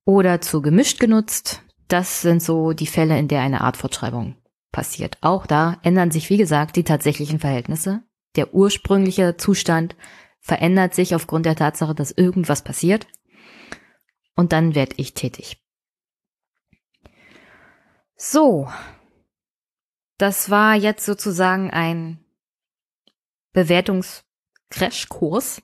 [0.04, 1.62] oder zu gemischt genutzt.
[1.88, 4.36] Das sind so die Fälle, in der eine Artfortschreibung
[4.76, 5.18] passiert.
[5.22, 8.02] Auch da ändern sich, wie gesagt, die tatsächlichen Verhältnisse.
[8.36, 9.96] Der ursprüngliche Zustand
[10.38, 13.06] verändert sich aufgrund der Tatsache, dass irgendwas passiert.
[14.34, 15.64] Und dann werde ich tätig.
[18.16, 18.70] So.
[20.18, 22.22] Das war jetzt sozusagen ein
[23.54, 25.62] Bewertungs-Crashkurs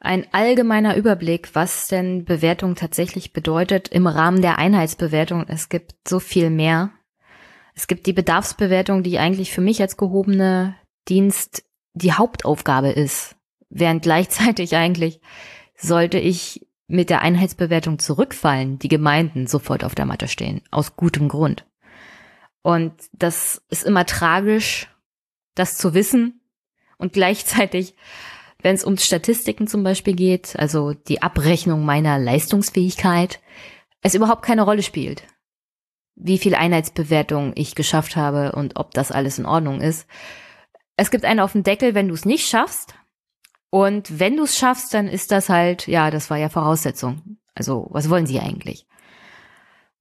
[0.00, 5.44] ein allgemeiner Überblick, was denn Bewertung tatsächlich bedeutet im Rahmen der Einheitsbewertung.
[5.48, 6.92] Es gibt so viel mehr.
[7.78, 10.74] Es gibt die Bedarfsbewertung, die eigentlich für mich als gehobene
[11.08, 11.62] Dienst
[11.94, 13.36] die Hauptaufgabe ist,
[13.70, 15.20] während gleichzeitig eigentlich
[15.76, 21.28] sollte ich mit der Einheitsbewertung zurückfallen, die Gemeinden sofort auf der Matte stehen, aus gutem
[21.28, 21.66] Grund.
[22.62, 24.88] Und das ist immer tragisch,
[25.54, 26.40] das zu wissen.
[26.96, 27.94] Und gleichzeitig
[28.60, 33.38] wenn es um Statistiken zum Beispiel geht, also die Abrechnung meiner Leistungsfähigkeit,
[34.02, 35.22] es überhaupt keine Rolle spielt,
[36.20, 40.06] wie viel Einheitsbewertung ich geschafft habe und ob das alles in Ordnung ist.
[40.96, 42.94] Es gibt einen auf den Deckel, wenn du es nicht schaffst.
[43.70, 47.38] Und wenn du es schaffst, dann ist das halt, ja, das war ja Voraussetzung.
[47.54, 48.86] Also, was wollen sie eigentlich?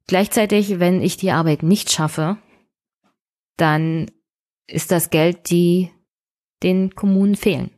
[0.08, 2.38] Gleichzeitig, wenn ich die Arbeit nicht schaffe,
[3.58, 4.10] dann
[4.68, 5.92] ist das Geld, die
[6.64, 7.72] den Kommunen fehlen.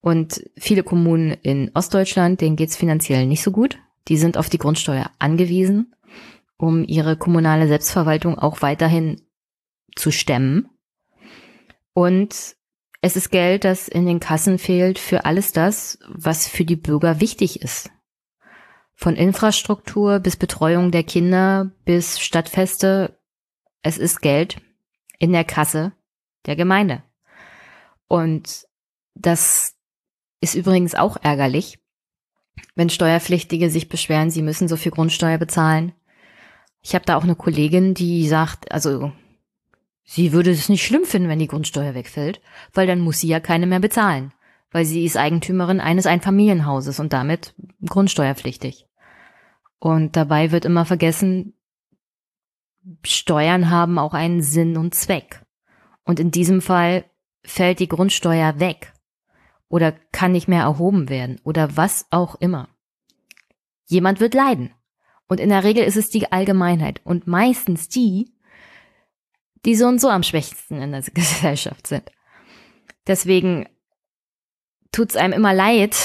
[0.00, 3.78] Und viele Kommunen in Ostdeutschland, denen geht's finanziell nicht so gut.
[4.08, 5.94] Die sind auf die Grundsteuer angewiesen,
[6.60, 9.22] um ihre kommunale Selbstverwaltung auch weiterhin
[9.96, 10.68] zu stemmen.
[11.94, 12.56] Und
[13.00, 17.20] es ist Geld, das in den Kassen fehlt für alles das, was für die Bürger
[17.20, 17.90] wichtig ist.
[18.94, 23.18] Von Infrastruktur bis Betreuung der Kinder bis Stadtfeste.
[23.82, 24.60] Es ist Geld
[25.18, 25.92] in der Kasse
[26.44, 27.02] der Gemeinde.
[28.06, 28.66] Und
[29.14, 29.76] das
[30.42, 31.78] ist übrigens auch ärgerlich,
[32.74, 35.92] wenn Steuerpflichtige sich beschweren, sie müssen so viel Grundsteuer bezahlen.
[36.82, 39.12] Ich habe da auch eine Kollegin, die sagt, also
[40.02, 42.40] sie würde es nicht schlimm finden, wenn die Grundsteuer wegfällt,
[42.72, 44.32] weil dann muss sie ja keine mehr bezahlen,
[44.70, 47.54] weil sie ist Eigentümerin eines Einfamilienhauses und damit
[47.86, 48.86] grundsteuerpflichtig.
[49.78, 51.54] Und dabei wird immer vergessen,
[53.02, 55.44] Steuern haben auch einen Sinn und Zweck.
[56.04, 57.04] Und in diesem Fall
[57.44, 58.92] fällt die Grundsteuer weg
[59.68, 62.68] oder kann nicht mehr erhoben werden oder was auch immer.
[63.86, 64.72] Jemand wird leiden.
[65.30, 68.34] Und in der Regel ist es die Allgemeinheit und meistens die,
[69.64, 72.10] die so und so am schwächsten in der Gesellschaft sind.
[73.06, 73.68] Deswegen
[74.90, 75.96] tut's einem immer leid,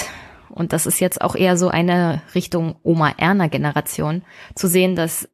[0.49, 4.23] und das ist jetzt auch eher so eine Richtung Oma-Erna-Generation,
[4.53, 5.27] zu sehen, dass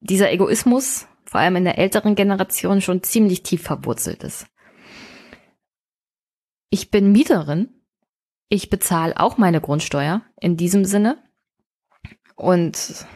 [0.00, 4.48] dieser Egoismus vor allem in der älteren Generation schon ziemlich tief verwurzelt ist.
[6.68, 7.70] Ich bin Mieterin.
[8.50, 11.22] Ich bezahle auch meine Grundsteuer in diesem Sinne.
[12.36, 13.06] Und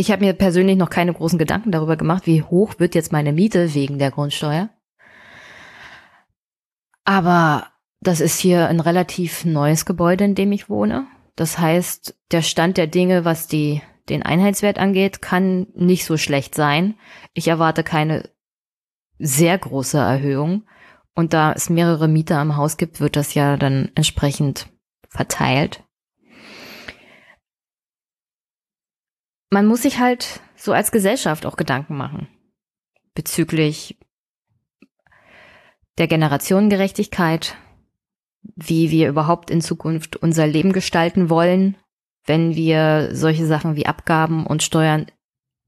[0.00, 3.34] ich habe mir persönlich noch keine großen Gedanken darüber gemacht, wie hoch wird jetzt meine
[3.34, 4.70] Miete wegen der Grundsteuer.
[7.04, 7.66] Aber
[8.00, 11.06] das ist hier ein relativ neues Gebäude, in dem ich wohne.
[11.36, 16.54] Das heißt, der Stand der Dinge, was die, den Einheitswert angeht, kann nicht so schlecht
[16.54, 16.94] sein.
[17.34, 18.30] Ich erwarte keine
[19.18, 20.64] sehr große Erhöhung.
[21.14, 24.68] Und da es mehrere Mieter am Haus gibt, wird das ja dann entsprechend
[25.10, 25.84] verteilt.
[29.50, 32.28] Man muss sich halt so als Gesellschaft auch Gedanken machen
[33.14, 33.98] bezüglich
[35.98, 37.56] der Generationengerechtigkeit,
[38.42, 41.76] wie wir überhaupt in Zukunft unser Leben gestalten wollen,
[42.24, 45.06] wenn wir solche Sachen wie Abgaben und Steuern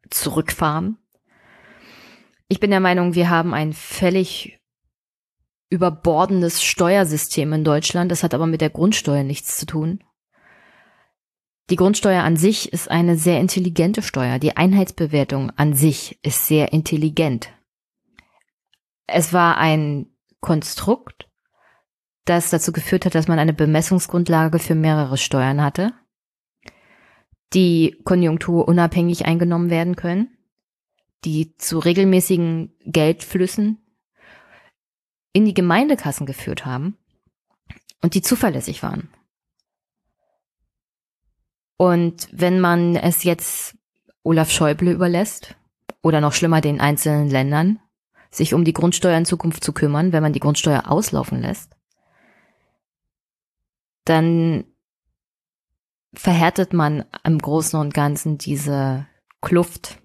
[0.09, 0.97] zurückfahren.
[2.49, 4.59] Ich bin der Meinung, wir haben ein völlig
[5.71, 8.11] überbordendes Steuersystem in Deutschland.
[8.11, 10.05] Das hat aber mit der Grundsteuer nichts zu tun.
[11.73, 14.39] Die Grundsteuer an sich ist eine sehr intelligente Steuer.
[14.39, 17.49] Die Einheitsbewertung an sich ist sehr intelligent.
[19.07, 21.31] Es war ein Konstrukt,
[22.27, 25.95] das dazu geführt hat, dass man eine Bemessungsgrundlage für mehrere Steuern hatte,
[27.55, 30.37] die konjunkturunabhängig eingenommen werden können,
[31.25, 33.79] die zu regelmäßigen Geldflüssen
[35.33, 36.99] in die Gemeindekassen geführt haben
[38.03, 39.09] und die zuverlässig waren.
[41.83, 43.77] Und wenn man es jetzt
[44.23, 45.57] Olaf Schäuble überlässt
[46.01, 47.81] oder noch schlimmer den einzelnen Ländern,
[48.31, 51.75] sich um die Grundsteuer in Zukunft zu kümmern, wenn man die Grundsteuer auslaufen lässt,
[54.05, 54.63] dann
[56.15, 59.09] verhärtet man im Großen und Ganzen diese
[59.41, 59.99] Kluft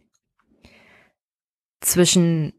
[1.82, 2.54] zwischen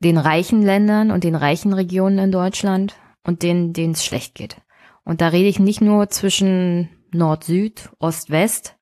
[0.00, 2.94] den reichen Ländern und den reichen Regionen in Deutschland
[3.24, 4.60] und denen, denen es schlecht geht.
[5.02, 8.76] Und da rede ich nicht nur zwischen Nord-Süd, Ost-West,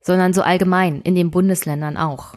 [0.00, 2.34] sondern so allgemein in den Bundesländern auch.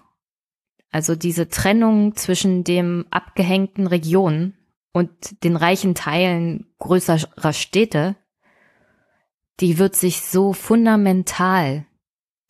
[0.92, 4.58] Also diese Trennung zwischen dem abgehängten Regionen
[4.94, 8.16] und den reichen Teilen größerer Städte,
[9.60, 11.86] die wird sich so fundamental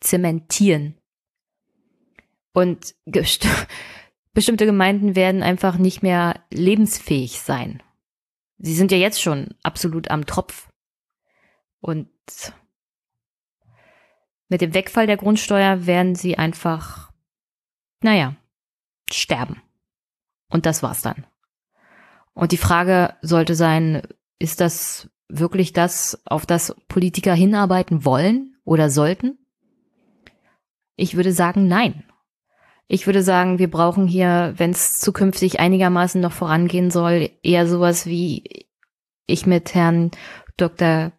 [0.00, 0.96] zementieren.
[2.52, 2.94] Und
[4.32, 7.82] bestimmte Gemeinden werden einfach nicht mehr lebensfähig sein.
[8.58, 10.68] Sie sind ja jetzt schon absolut am Tropf.
[11.80, 12.08] Und
[14.48, 17.12] mit dem Wegfall der Grundsteuer werden sie einfach,
[18.02, 18.36] naja,
[19.10, 19.60] sterben.
[20.48, 21.26] Und das war's dann.
[22.34, 24.02] Und die Frage sollte sein,
[24.38, 29.38] ist das wirklich das, auf das Politiker hinarbeiten wollen oder sollten?
[30.96, 32.04] Ich würde sagen, nein.
[32.88, 38.06] Ich würde sagen, wir brauchen hier, wenn es zukünftig einigermaßen noch vorangehen soll, eher sowas
[38.06, 38.68] wie
[39.26, 40.12] ich mit Herrn
[40.56, 41.10] Dr.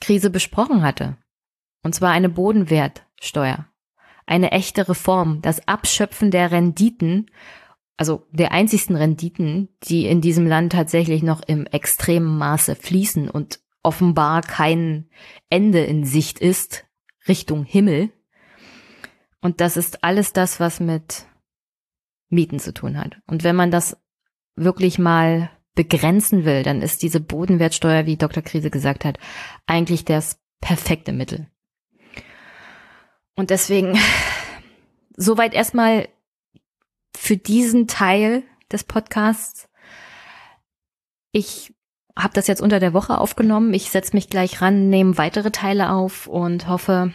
[0.00, 1.16] Krise besprochen hatte.
[1.82, 3.66] Und zwar eine Bodenwertsteuer.
[4.26, 7.30] Eine echte Reform, das Abschöpfen der Renditen,
[7.96, 13.60] also der einzigsten Renditen, die in diesem Land tatsächlich noch im extremen Maße fließen und
[13.82, 15.10] offenbar kein
[15.48, 16.86] Ende in Sicht ist,
[17.28, 18.10] Richtung Himmel.
[19.40, 21.26] Und das ist alles das, was mit
[22.28, 23.18] Mieten zu tun hat.
[23.26, 23.96] Und wenn man das
[24.54, 28.42] wirklich mal begrenzen will, dann ist diese Bodenwertsteuer, wie Dr.
[28.42, 29.18] Krise gesagt hat,
[29.66, 31.48] eigentlich das perfekte Mittel.
[33.36, 33.98] Und deswegen
[35.16, 36.08] soweit erstmal
[37.16, 39.68] für diesen Teil des Podcasts.
[41.32, 41.74] Ich
[42.16, 43.72] habe das jetzt unter der Woche aufgenommen.
[43.72, 47.14] Ich setze mich gleich ran, nehme weitere Teile auf und hoffe,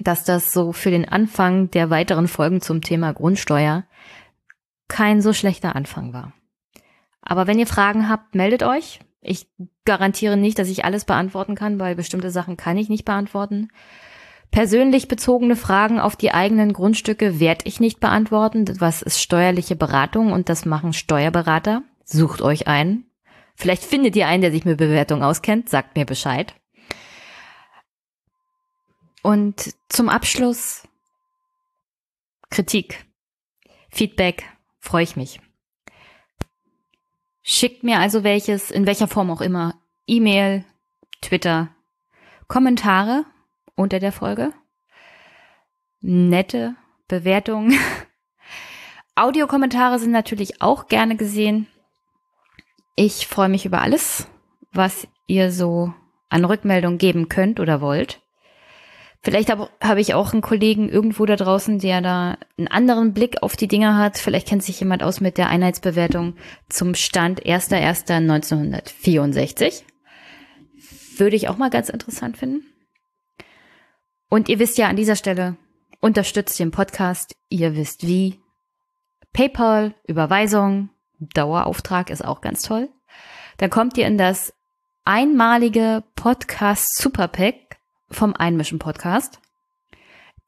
[0.00, 3.84] dass das so für den Anfang der weiteren Folgen zum Thema Grundsteuer
[4.88, 6.32] kein so schlechter Anfang war.
[7.24, 9.00] Aber wenn ihr Fragen habt, meldet euch.
[9.20, 9.48] Ich
[9.84, 13.68] garantiere nicht, dass ich alles beantworten kann, weil bestimmte Sachen kann ich nicht beantworten.
[14.50, 18.66] Persönlich bezogene Fragen auf die eigenen Grundstücke werde ich nicht beantworten.
[18.78, 21.82] Was ist steuerliche Beratung und das machen Steuerberater.
[22.04, 23.06] Sucht euch einen.
[23.56, 25.68] Vielleicht findet ihr einen, der sich mit Bewertung auskennt.
[25.68, 26.54] Sagt mir Bescheid.
[29.22, 30.86] Und zum Abschluss
[32.50, 33.06] Kritik,
[33.90, 34.44] Feedback,
[34.78, 35.40] freue ich mich.
[37.46, 39.74] Schickt mir also welches, in welcher Form auch immer,
[40.06, 40.64] E-Mail,
[41.20, 41.68] Twitter,
[42.48, 43.26] Kommentare
[43.76, 44.52] unter der Folge.
[46.00, 46.74] nette
[47.06, 47.78] Bewertungen.
[49.14, 51.66] Audiokommentare sind natürlich auch gerne gesehen.
[52.96, 54.26] Ich freue mich über alles,
[54.72, 55.92] was ihr so
[56.30, 58.22] an Rückmeldung geben könnt oder wollt.
[59.24, 63.42] Vielleicht habe hab ich auch einen Kollegen irgendwo da draußen, der da einen anderen Blick
[63.42, 64.18] auf die Dinge hat.
[64.18, 66.34] Vielleicht kennt sich jemand aus mit der Einheitsbewertung
[66.68, 69.84] zum Stand 1.1.1964.
[71.16, 72.66] Würde ich auch mal ganz interessant finden.
[74.28, 75.56] Und ihr wisst ja an dieser Stelle,
[76.00, 77.34] unterstützt den Podcast.
[77.48, 78.40] Ihr wisst wie.
[79.32, 82.90] PayPal, Überweisung, Dauerauftrag ist auch ganz toll.
[83.56, 84.52] Dann kommt ihr in das
[85.06, 87.63] einmalige Podcast Superpack
[88.14, 89.40] vom Einmischen Podcast.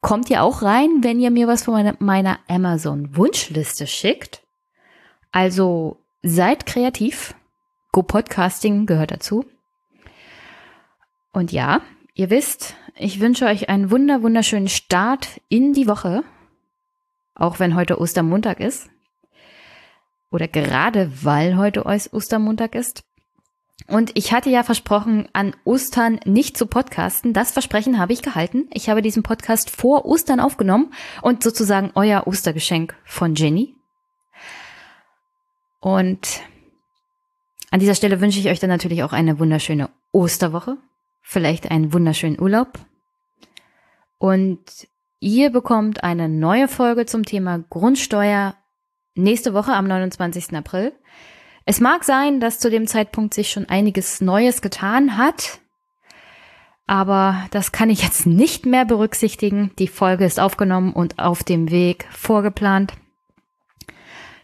[0.01, 4.43] Kommt ihr auch rein, wenn ihr mir was von meiner Amazon Wunschliste schickt.
[5.31, 7.35] Also seid kreativ.
[7.91, 9.45] Go Podcasting gehört dazu.
[11.33, 11.81] Und ja,
[12.13, 16.23] ihr wisst, ich wünsche euch einen wunder wunderschönen Start in die Woche.
[17.35, 18.89] Auch wenn heute Ostermontag ist.
[20.31, 23.03] Oder gerade weil heute Ostermontag ist.
[23.85, 27.33] Und ich hatte ja versprochen, an Ostern nicht zu podcasten.
[27.33, 28.67] Das Versprechen habe ich gehalten.
[28.73, 33.75] Ich habe diesen Podcast vor Ostern aufgenommen und sozusagen euer Ostergeschenk von Jenny.
[35.79, 36.41] Und
[37.71, 40.77] an dieser Stelle wünsche ich euch dann natürlich auch eine wunderschöne Osterwoche,
[41.21, 42.79] vielleicht einen wunderschönen Urlaub.
[44.17, 44.59] Und
[45.19, 48.55] ihr bekommt eine neue Folge zum Thema Grundsteuer
[49.15, 50.55] nächste Woche am 29.
[50.55, 50.93] April.
[51.69, 55.59] Es mag sein, dass zu dem Zeitpunkt sich schon einiges Neues getan hat,
[56.85, 59.71] aber das kann ich jetzt nicht mehr berücksichtigen.
[59.77, 62.93] Die Folge ist aufgenommen und auf dem Weg vorgeplant.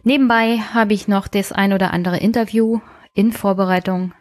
[0.03, 2.81] Nebenbei habe ich noch das ein oder andere Interview
[3.13, 4.11] in Vorbereitung.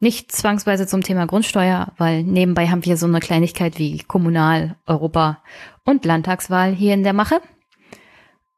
[0.00, 5.42] Nicht zwangsweise zum Thema Grundsteuer, weil nebenbei haben wir so eine Kleinigkeit wie Kommunal-, Europa-
[5.84, 7.42] und Landtagswahl hier in der Mache.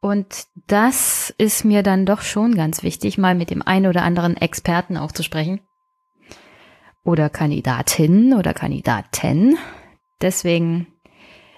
[0.01, 4.37] Und das ist mir dann doch schon ganz wichtig, mal mit dem einen oder anderen
[4.37, 5.61] Experten auch zu sprechen.
[7.05, 9.57] Oder Kandidatin oder Kandidaten.
[10.21, 10.87] Deswegen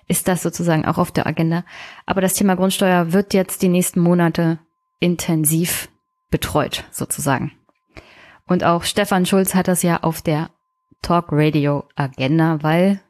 [0.07, 1.64] ist das sozusagen auch auf der Agenda.
[2.07, 4.59] Aber das Thema Grundsteuer wird jetzt die nächsten Monate
[5.01, 5.88] intensiv
[6.30, 7.53] betreut, sozusagen.
[8.47, 10.51] Und auch Stefan Schulz hat das ja auf der
[11.03, 13.01] Talk Radio Agenda, weil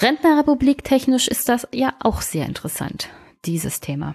[0.00, 3.10] Rentnerrepublik technisch ist das ja auch sehr interessant,
[3.44, 4.14] dieses Thema.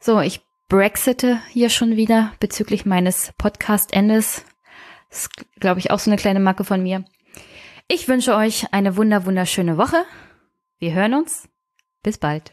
[0.00, 4.44] So, ich brexite hier schon wieder bezüglich meines Podcast-Endes.
[5.10, 7.04] Ist, glaube ich, auch so eine kleine Macke von mir.
[7.88, 10.04] Ich wünsche euch eine wunder, wunderschöne Woche.
[10.78, 11.48] Wir hören uns.
[12.02, 12.52] Bis bald.